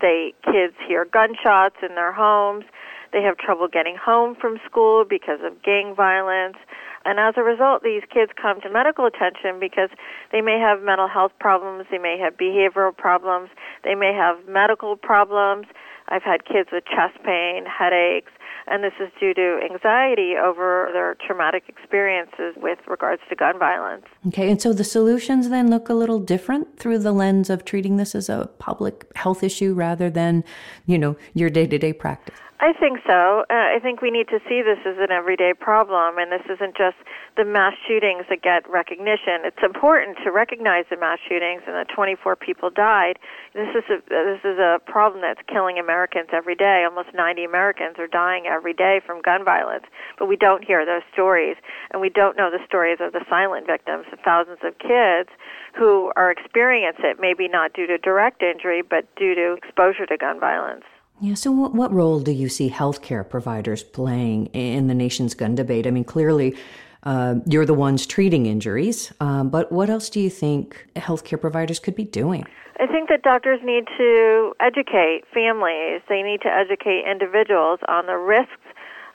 They 0.00 0.34
kids 0.44 0.74
hear 0.86 1.04
gunshots 1.04 1.76
in 1.82 1.94
their 1.94 2.12
homes. 2.12 2.64
They 3.12 3.22
have 3.22 3.38
trouble 3.38 3.68
getting 3.68 3.96
home 3.96 4.36
from 4.38 4.58
school 4.66 5.04
because 5.08 5.40
of 5.42 5.62
gang 5.62 5.94
violence. 5.94 6.56
And 7.04 7.18
as 7.18 7.34
a 7.36 7.42
result, 7.42 7.82
these 7.82 8.02
kids 8.12 8.32
come 8.40 8.60
to 8.60 8.70
medical 8.70 9.06
attention 9.06 9.58
because 9.58 9.88
they 10.30 10.42
may 10.42 10.58
have 10.58 10.82
mental 10.82 11.08
health 11.08 11.32
problems, 11.40 11.86
they 11.90 11.96
may 11.96 12.18
have 12.18 12.36
behavioral 12.36 12.94
problems, 12.94 13.48
they 13.82 13.94
may 13.94 14.12
have 14.12 14.46
medical 14.46 14.96
problems. 14.96 15.66
I've 16.08 16.22
had 16.22 16.44
kids 16.44 16.70
with 16.72 16.84
chest 16.84 17.22
pain, 17.24 17.64
headaches, 17.66 18.32
and 18.66 18.84
this 18.84 18.92
is 19.00 19.08
due 19.18 19.34
to 19.34 19.60
anxiety 19.70 20.34
over 20.42 20.88
their 20.92 21.16
traumatic 21.26 21.64
experiences 21.68 22.54
with 22.56 22.78
regards 22.86 23.22
to 23.28 23.36
gun 23.36 23.58
violence. 23.58 24.04
Okay, 24.28 24.50
and 24.50 24.60
so 24.60 24.72
the 24.72 24.84
solutions 24.84 25.48
then 25.48 25.70
look 25.70 25.88
a 25.88 25.94
little 25.94 26.18
different 26.18 26.78
through 26.78 26.98
the 26.98 27.12
lens 27.12 27.50
of 27.50 27.64
treating 27.64 27.96
this 27.96 28.14
as 28.14 28.28
a 28.28 28.50
public 28.58 29.06
health 29.16 29.42
issue 29.42 29.74
rather 29.74 30.10
than, 30.10 30.44
you 30.86 30.98
know, 30.98 31.16
your 31.34 31.50
day 31.50 31.66
to 31.66 31.78
day 31.78 31.92
practice. 31.92 32.36
I 32.60 32.72
think 32.72 32.98
so. 33.06 33.46
Uh, 33.48 33.54
I 33.54 33.78
think 33.80 34.02
we 34.02 34.10
need 34.10 34.26
to 34.34 34.40
see 34.48 34.62
this 34.62 34.82
as 34.84 34.98
an 34.98 35.12
everyday 35.12 35.54
problem, 35.54 36.18
and 36.18 36.32
this 36.32 36.42
isn't 36.50 36.76
just 36.76 36.96
the 37.36 37.44
mass 37.44 37.74
shootings 37.86 38.26
that 38.30 38.42
get 38.42 38.68
recognition. 38.68 39.46
It's 39.46 39.62
important 39.62 40.18
to 40.24 40.32
recognize 40.32 40.84
the 40.90 40.96
mass 40.96 41.20
shootings 41.22 41.62
and 41.68 41.76
that 41.76 41.86
24 41.94 42.34
people 42.34 42.68
died. 42.70 43.20
This 43.54 43.70
is 43.78 43.84
a, 43.86 44.02
this 44.10 44.42
is 44.42 44.58
a 44.58 44.80
problem 44.86 45.22
that's 45.22 45.38
killing 45.46 45.78
Americans 45.78 46.30
every 46.32 46.56
day. 46.56 46.82
Almost 46.82 47.14
90 47.14 47.44
Americans 47.44 47.94
are 47.98 48.08
dying 48.08 48.46
every 48.50 48.74
day 48.74 49.00
from 49.06 49.22
gun 49.22 49.44
violence, 49.44 49.84
but 50.18 50.26
we 50.26 50.34
don't 50.34 50.64
hear 50.64 50.84
those 50.84 51.06
stories, 51.12 51.54
and 51.92 52.00
we 52.00 52.10
don't 52.10 52.36
know 52.36 52.50
the 52.50 52.64
stories 52.66 52.98
of 53.00 53.12
the 53.12 53.24
silent 53.30 53.68
victims, 53.68 54.06
the 54.10 54.18
thousands 54.24 54.58
of 54.64 54.76
kids 54.82 55.30
who 55.78 56.10
are 56.16 56.32
experiencing 56.32 57.04
it, 57.04 57.20
maybe 57.20 57.46
not 57.46 57.72
due 57.72 57.86
to 57.86 57.98
direct 57.98 58.42
injury, 58.42 58.82
but 58.82 59.06
due 59.14 59.36
to 59.36 59.52
exposure 59.52 60.06
to 60.06 60.16
gun 60.16 60.40
violence. 60.40 60.82
Yeah, 61.20 61.34
so 61.34 61.50
what, 61.50 61.74
what 61.74 61.92
role 61.92 62.20
do 62.20 62.30
you 62.30 62.48
see 62.48 62.70
healthcare 62.70 63.28
providers 63.28 63.82
playing 63.82 64.46
in 64.46 64.86
the 64.86 64.94
nation's 64.94 65.34
gun 65.34 65.56
debate? 65.56 65.86
I 65.86 65.90
mean, 65.90 66.04
clearly, 66.04 66.56
uh, 67.02 67.36
you're 67.44 67.66
the 67.66 67.74
ones 67.74 68.06
treating 68.06 68.46
injuries, 68.46 69.12
um, 69.20 69.48
but 69.48 69.72
what 69.72 69.90
else 69.90 70.10
do 70.10 70.20
you 70.20 70.30
think 70.30 70.86
healthcare 70.94 71.40
providers 71.40 71.80
could 71.80 71.96
be 71.96 72.04
doing? 72.04 72.44
I 72.78 72.86
think 72.86 73.08
that 73.08 73.22
doctors 73.22 73.60
need 73.64 73.86
to 73.98 74.54
educate 74.60 75.22
families. 75.34 76.02
They 76.08 76.22
need 76.22 76.40
to 76.42 76.48
educate 76.48 77.04
individuals 77.10 77.80
on 77.88 78.06
the 78.06 78.16
risks 78.16 78.52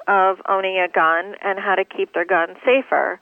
of 0.07 0.37
owning 0.49 0.77
a 0.79 0.89
gun 0.89 1.35
and 1.41 1.57
how 1.57 1.75
to 1.75 1.85
keep 1.85 2.13
their 2.13 2.25
gun 2.25 2.55
safer. 2.65 3.21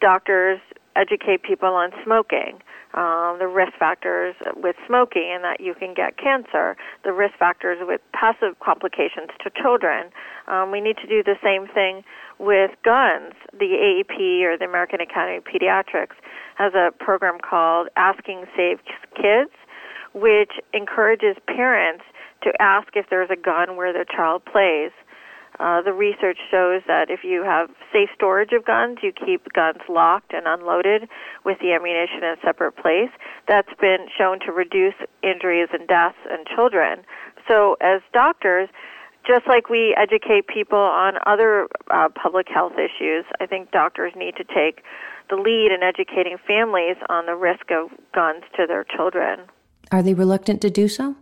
Doctors 0.00 0.58
educate 0.96 1.42
people 1.42 1.68
on 1.68 1.90
smoking 2.04 2.58
um, 2.96 3.36
the 3.38 3.46
risk 3.46 3.72
factors 3.78 4.34
with 4.56 4.74
smoking 4.86 5.30
and 5.34 5.44
that 5.44 5.60
you 5.60 5.74
can 5.74 5.92
get 5.92 6.16
cancer, 6.16 6.76
the 7.04 7.12
risk 7.12 7.34
factors 7.38 7.78
with 7.82 8.00
passive 8.12 8.58
complications 8.60 9.28
to 9.44 9.50
children. 9.50 10.08
Um, 10.48 10.70
we 10.72 10.80
need 10.80 10.96
to 10.98 11.06
do 11.06 11.22
the 11.22 11.36
same 11.44 11.68
thing 11.68 12.02
with 12.38 12.70
guns. 12.82 13.34
The 13.52 13.76
AAP 13.76 14.42
or 14.44 14.56
the 14.56 14.64
American 14.64 15.00
Academy 15.00 15.38
of 15.38 15.44
Pediatrics 15.44 16.16
has 16.56 16.72
a 16.74 16.90
program 16.98 17.38
called 17.38 17.88
Asking 17.96 18.46
Saves 18.56 18.80
Kids, 19.14 19.52
which 20.14 20.52
encourages 20.72 21.36
parents 21.46 22.04
to 22.42 22.52
ask 22.60 22.88
if 22.94 23.06
there's 23.10 23.30
a 23.30 23.36
gun 23.36 23.76
where 23.76 23.92
their 23.92 24.06
child 24.06 24.44
plays. 24.44 24.92
Uh, 25.58 25.80
the 25.80 25.92
research 25.92 26.38
shows 26.50 26.82
that 26.86 27.08
if 27.08 27.20
you 27.24 27.42
have 27.42 27.70
safe 27.92 28.10
storage 28.14 28.52
of 28.52 28.64
guns, 28.64 28.98
you 29.02 29.12
keep 29.12 29.52
guns 29.54 29.80
locked 29.88 30.32
and 30.34 30.46
unloaded 30.46 31.08
with 31.44 31.58
the 31.60 31.72
ammunition 31.72 32.18
in 32.18 32.36
a 32.36 32.40
separate 32.44 32.76
place. 32.76 33.10
That's 33.48 33.72
been 33.80 34.06
shown 34.16 34.40
to 34.40 34.52
reduce 34.52 34.94
injuries 35.22 35.68
and 35.72 35.88
deaths 35.88 36.18
in 36.30 36.44
children. 36.54 37.04
So, 37.48 37.76
as 37.80 38.02
doctors, 38.12 38.68
just 39.26 39.46
like 39.46 39.70
we 39.70 39.94
educate 39.96 40.46
people 40.46 40.78
on 40.78 41.14
other 41.26 41.68
uh, 41.90 42.08
public 42.10 42.48
health 42.52 42.74
issues, 42.74 43.24
I 43.40 43.46
think 43.46 43.70
doctors 43.70 44.12
need 44.14 44.36
to 44.36 44.44
take 44.44 44.82
the 45.30 45.36
lead 45.36 45.72
in 45.72 45.82
educating 45.82 46.36
families 46.46 46.96
on 47.08 47.26
the 47.26 47.34
risk 47.34 47.70
of 47.70 47.90
guns 48.14 48.44
to 48.56 48.66
their 48.66 48.84
children. 48.84 49.40
Are 49.90 50.02
they 50.02 50.14
reluctant 50.14 50.60
to 50.62 50.70
do 50.70 50.86
so? 50.86 51.16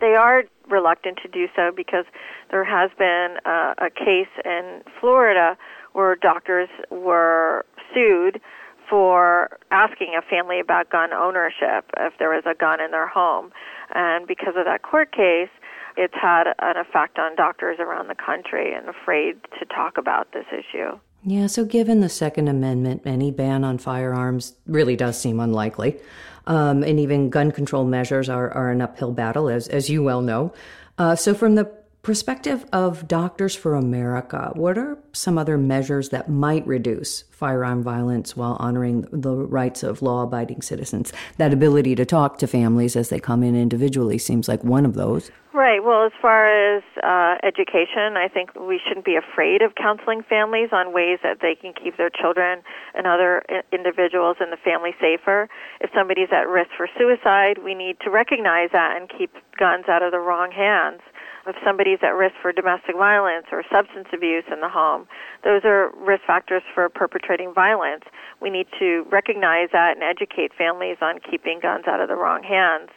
They 0.00 0.14
are 0.14 0.44
reluctant 0.68 1.18
to 1.22 1.28
do 1.28 1.46
so 1.54 1.70
because 1.74 2.04
there 2.50 2.64
has 2.64 2.90
been 2.98 3.36
a, 3.44 3.74
a 3.86 3.90
case 3.90 4.32
in 4.44 4.82
Florida 5.00 5.56
where 5.92 6.16
doctors 6.16 6.68
were 6.90 7.64
sued 7.94 8.40
for 8.88 9.58
asking 9.70 10.14
a 10.18 10.22
family 10.22 10.60
about 10.60 10.90
gun 10.90 11.12
ownership 11.12 11.90
if 11.98 12.12
there 12.18 12.30
was 12.30 12.44
a 12.46 12.54
gun 12.54 12.80
in 12.80 12.90
their 12.90 13.08
home. 13.08 13.50
And 13.94 14.26
because 14.26 14.54
of 14.56 14.64
that 14.64 14.82
court 14.82 15.12
case, 15.12 15.48
it's 15.96 16.14
had 16.14 16.48
an 16.58 16.76
effect 16.76 17.18
on 17.18 17.36
doctors 17.36 17.78
around 17.78 18.08
the 18.08 18.14
country 18.14 18.74
and 18.74 18.88
afraid 18.88 19.36
to 19.58 19.64
talk 19.66 19.96
about 19.96 20.32
this 20.32 20.46
issue. 20.52 20.98
Yeah, 21.22 21.46
so 21.46 21.64
given 21.64 22.00
the 22.00 22.08
Second 22.08 22.48
Amendment, 22.48 23.02
any 23.06 23.30
ban 23.30 23.64
on 23.64 23.78
firearms 23.78 24.56
really 24.66 24.96
does 24.96 25.18
seem 25.18 25.40
unlikely. 25.40 25.98
Um, 26.46 26.82
and 26.82 27.00
even 27.00 27.30
gun 27.30 27.52
control 27.52 27.84
measures 27.84 28.28
are, 28.28 28.50
are 28.50 28.70
an 28.70 28.82
uphill 28.82 29.12
battle, 29.12 29.48
as, 29.48 29.66
as 29.68 29.88
you 29.88 30.02
well 30.02 30.20
know. 30.20 30.52
Uh, 30.98 31.16
so, 31.16 31.32
from 31.34 31.54
the 31.54 31.72
perspective 32.04 32.66
of 32.70 33.08
Doctors 33.08 33.56
for 33.56 33.74
America, 33.74 34.52
what 34.54 34.76
are 34.76 34.98
some 35.12 35.38
other 35.38 35.56
measures 35.56 36.10
that 36.10 36.28
might 36.28 36.64
reduce 36.66 37.22
firearm 37.30 37.82
violence 37.82 38.36
while 38.36 38.56
honoring 38.60 39.08
the 39.10 39.34
rights 39.34 39.82
of 39.82 40.02
law 40.02 40.22
abiding 40.22 40.62
citizens? 40.62 41.12
That 41.38 41.52
ability 41.52 41.96
to 41.96 42.04
talk 42.04 42.38
to 42.38 42.46
families 42.46 42.94
as 42.94 43.08
they 43.08 43.18
come 43.18 43.42
in 43.42 43.56
individually 43.56 44.18
seems 44.18 44.48
like 44.48 44.62
one 44.62 44.84
of 44.84 44.94
those. 44.94 45.30
Right. 45.54 45.82
Well, 45.82 46.04
as 46.04 46.12
far 46.20 46.46
as 46.46 46.82
uh, 47.02 47.36
education, 47.42 48.16
I 48.16 48.28
think 48.28 48.54
we 48.54 48.80
shouldn't 48.86 49.06
be 49.06 49.16
afraid 49.16 49.62
of 49.62 49.74
counseling 49.76 50.22
families 50.28 50.70
on 50.72 50.92
ways 50.92 51.20
that 51.22 51.38
they 51.40 51.54
can 51.54 51.72
keep 51.72 51.96
their 51.96 52.10
children 52.10 52.62
and 52.94 53.06
other 53.06 53.42
individuals 53.72 54.36
in 54.40 54.50
the 54.50 54.58
family 54.58 54.94
safer. 55.00 55.48
If 55.80 55.90
somebody's 55.94 56.28
at 56.32 56.48
risk 56.48 56.70
for 56.76 56.88
suicide, 56.98 57.58
we 57.64 57.74
need 57.74 57.96
to 58.00 58.10
recognize 58.10 58.70
that 58.72 58.96
and 59.00 59.08
keep 59.08 59.32
guns 59.56 59.86
out 59.88 60.02
of 60.02 60.10
the 60.10 60.18
wrong 60.18 60.50
hands 60.50 61.00
if 61.46 61.56
somebody's 61.64 61.98
at 62.02 62.14
risk 62.14 62.34
for 62.40 62.52
domestic 62.52 62.96
violence 62.96 63.46
or 63.52 63.62
substance 63.70 64.08
abuse 64.12 64.44
in 64.50 64.60
the 64.60 64.68
home, 64.68 65.06
those 65.42 65.62
are 65.64 65.90
risk 65.96 66.22
factors 66.26 66.62
for 66.74 66.88
perpetrating 66.88 67.52
violence. 67.52 68.04
We 68.40 68.50
need 68.50 68.66
to 68.78 69.06
recognize 69.10 69.68
that 69.72 69.96
and 69.96 70.02
educate 70.02 70.52
families 70.56 70.98
on 71.00 71.20
keeping 71.20 71.60
guns 71.60 71.84
out 71.86 72.00
of 72.00 72.08
the 72.08 72.16
wrong 72.16 72.42
hands. 72.42 72.90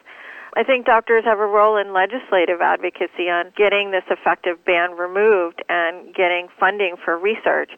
I 0.55 0.63
think 0.63 0.85
doctors 0.85 1.23
have 1.25 1.39
a 1.39 1.45
role 1.45 1.77
in 1.77 1.93
legislative 1.93 2.61
advocacy 2.61 3.29
on 3.29 3.51
getting 3.55 3.91
this 3.91 4.05
effective 4.09 4.63
ban 4.65 4.91
removed 4.97 5.61
and 5.69 6.15
getting 6.15 6.47
funding 6.59 6.95
for 7.03 7.17
research 7.17 7.71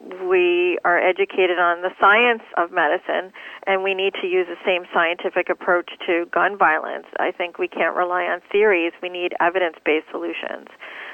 we 0.00 0.78
are 0.84 0.98
educated 0.98 1.58
on 1.58 1.82
the 1.82 1.90
science 2.00 2.42
of 2.56 2.72
medicine 2.72 3.32
and 3.66 3.82
we 3.82 3.94
need 3.94 4.14
to 4.20 4.26
use 4.26 4.46
the 4.48 4.56
same 4.64 4.84
scientific 4.94 5.50
approach 5.50 5.90
to 6.06 6.24
gun 6.32 6.56
violence. 6.56 7.06
I 7.18 7.32
think 7.32 7.58
we 7.58 7.68
can't 7.68 7.94
rely 7.94 8.24
on 8.24 8.40
theories. 8.50 8.92
We 9.02 9.10
need 9.10 9.34
evidence-based 9.40 10.06
solutions. 10.10 10.68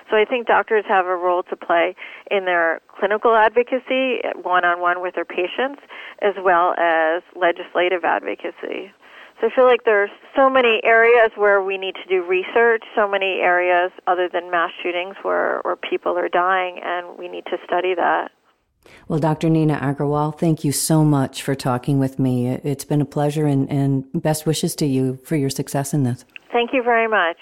So 0.08 0.16
I 0.16 0.24
think 0.24 0.46
doctors 0.46 0.84
have 0.86 1.06
a 1.06 1.16
role 1.16 1.42
to 1.44 1.56
play 1.56 1.96
in 2.30 2.44
their 2.44 2.80
clinical 2.88 3.34
advocacy 3.34 4.22
one-on-one 4.42 5.02
with 5.02 5.14
their 5.16 5.24
patients 5.24 5.82
as 6.22 6.34
well 6.42 6.74
as 6.78 7.22
legislative 7.34 8.04
advocacy. 8.04 8.92
So 9.40 9.48
I 9.48 9.50
feel 9.54 9.66
like 9.66 9.84
there's 9.84 10.10
so 10.34 10.48
many 10.48 10.80
areas 10.82 11.30
where 11.34 11.60
we 11.60 11.76
need 11.76 11.94
to 11.96 12.08
do 12.08 12.24
research, 12.24 12.84
so 12.94 13.06
many 13.06 13.40
areas 13.42 13.90
other 14.06 14.30
than 14.32 14.50
mass 14.50 14.70
shootings 14.82 15.16
where, 15.22 15.60
where 15.62 15.76
people 15.76 16.16
are 16.16 16.28
dying, 16.28 16.80
and 16.82 17.18
we 17.18 17.28
need 17.28 17.44
to 17.46 17.58
study 17.66 17.94
that. 17.94 18.30
Well, 19.08 19.18
Dr. 19.18 19.48
Nina 19.48 19.76
Agrawal, 19.76 20.38
thank 20.38 20.64
you 20.64 20.72
so 20.72 21.04
much 21.04 21.42
for 21.42 21.54
talking 21.54 21.98
with 21.98 22.18
me. 22.18 22.48
It's 22.48 22.84
been 22.84 23.00
a 23.00 23.06
pleasure 23.06 23.46
and, 23.46 23.70
and 23.70 24.04
best 24.14 24.46
wishes 24.46 24.74
to 24.76 24.86
you 24.86 25.18
for 25.24 25.36
your 25.36 25.50
success 25.50 25.94
in 25.94 26.02
this. 26.02 26.24
Thank 26.52 26.70
you 26.72 26.82
very 26.82 27.08
much. 27.08 27.36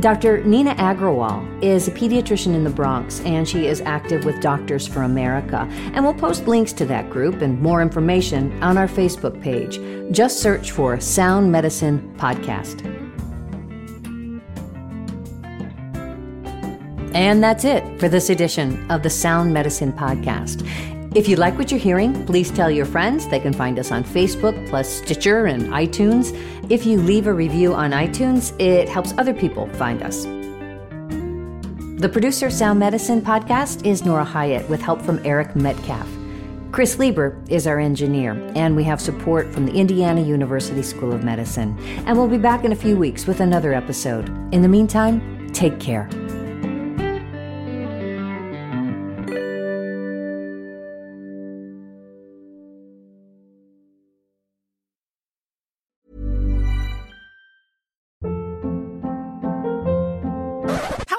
Dr. 0.00 0.44
Nina 0.44 0.76
Agrawal 0.76 1.62
is 1.62 1.88
a 1.88 1.90
pediatrician 1.90 2.54
in 2.54 2.62
the 2.62 2.70
Bronx, 2.70 3.20
and 3.22 3.48
she 3.48 3.66
is 3.66 3.80
active 3.80 4.24
with 4.24 4.40
Doctors 4.40 4.86
for 4.86 5.02
America. 5.02 5.66
And 5.92 6.04
we'll 6.04 6.14
post 6.14 6.46
links 6.46 6.72
to 6.74 6.84
that 6.86 7.10
group 7.10 7.42
and 7.42 7.60
more 7.60 7.82
information 7.82 8.62
on 8.62 8.78
our 8.78 8.86
Facebook 8.86 9.40
page. 9.42 9.80
Just 10.12 10.40
search 10.40 10.70
for 10.70 11.00
Sound 11.00 11.50
Medicine 11.50 12.14
Podcast. 12.16 13.07
And 17.18 17.42
that's 17.42 17.64
it 17.64 17.82
for 17.98 18.08
this 18.08 18.30
edition 18.30 18.88
of 18.92 19.02
the 19.02 19.10
Sound 19.10 19.52
Medicine 19.52 19.92
Podcast. 19.92 20.64
If 21.16 21.26
you 21.26 21.34
like 21.34 21.58
what 21.58 21.72
you're 21.72 21.80
hearing, 21.80 22.24
please 22.26 22.48
tell 22.48 22.70
your 22.70 22.86
friends. 22.86 23.26
They 23.26 23.40
can 23.40 23.52
find 23.52 23.76
us 23.80 23.90
on 23.90 24.04
Facebook, 24.04 24.54
plus 24.68 24.88
Stitcher 24.88 25.46
and 25.46 25.64
iTunes. 25.64 26.32
If 26.70 26.86
you 26.86 27.00
leave 27.00 27.26
a 27.26 27.34
review 27.34 27.74
on 27.74 27.90
iTunes, 27.90 28.54
it 28.60 28.88
helps 28.88 29.14
other 29.18 29.34
people 29.34 29.66
find 29.70 30.00
us. 30.00 30.26
The 32.00 32.08
producer 32.08 32.46
of 32.46 32.52
Sound 32.52 32.78
Medicine 32.78 33.20
podcast 33.20 33.84
is 33.84 34.04
Nora 34.04 34.22
Hyatt 34.22 34.68
with 34.68 34.80
help 34.80 35.02
from 35.02 35.20
Eric 35.26 35.56
Metcalf. 35.56 36.08
Chris 36.70 37.00
Lieber 37.00 37.36
is 37.48 37.66
our 37.66 37.80
engineer, 37.80 38.34
and 38.54 38.76
we 38.76 38.84
have 38.84 39.00
support 39.00 39.52
from 39.52 39.66
the 39.66 39.72
Indiana 39.72 40.20
University 40.20 40.84
School 40.84 41.12
of 41.12 41.24
Medicine. 41.24 41.76
And 42.06 42.16
we'll 42.16 42.28
be 42.28 42.38
back 42.38 42.64
in 42.64 42.70
a 42.70 42.76
few 42.76 42.96
weeks 42.96 43.26
with 43.26 43.40
another 43.40 43.74
episode. 43.74 44.28
In 44.54 44.62
the 44.62 44.68
meantime, 44.68 45.50
take 45.52 45.80
care. 45.80 46.08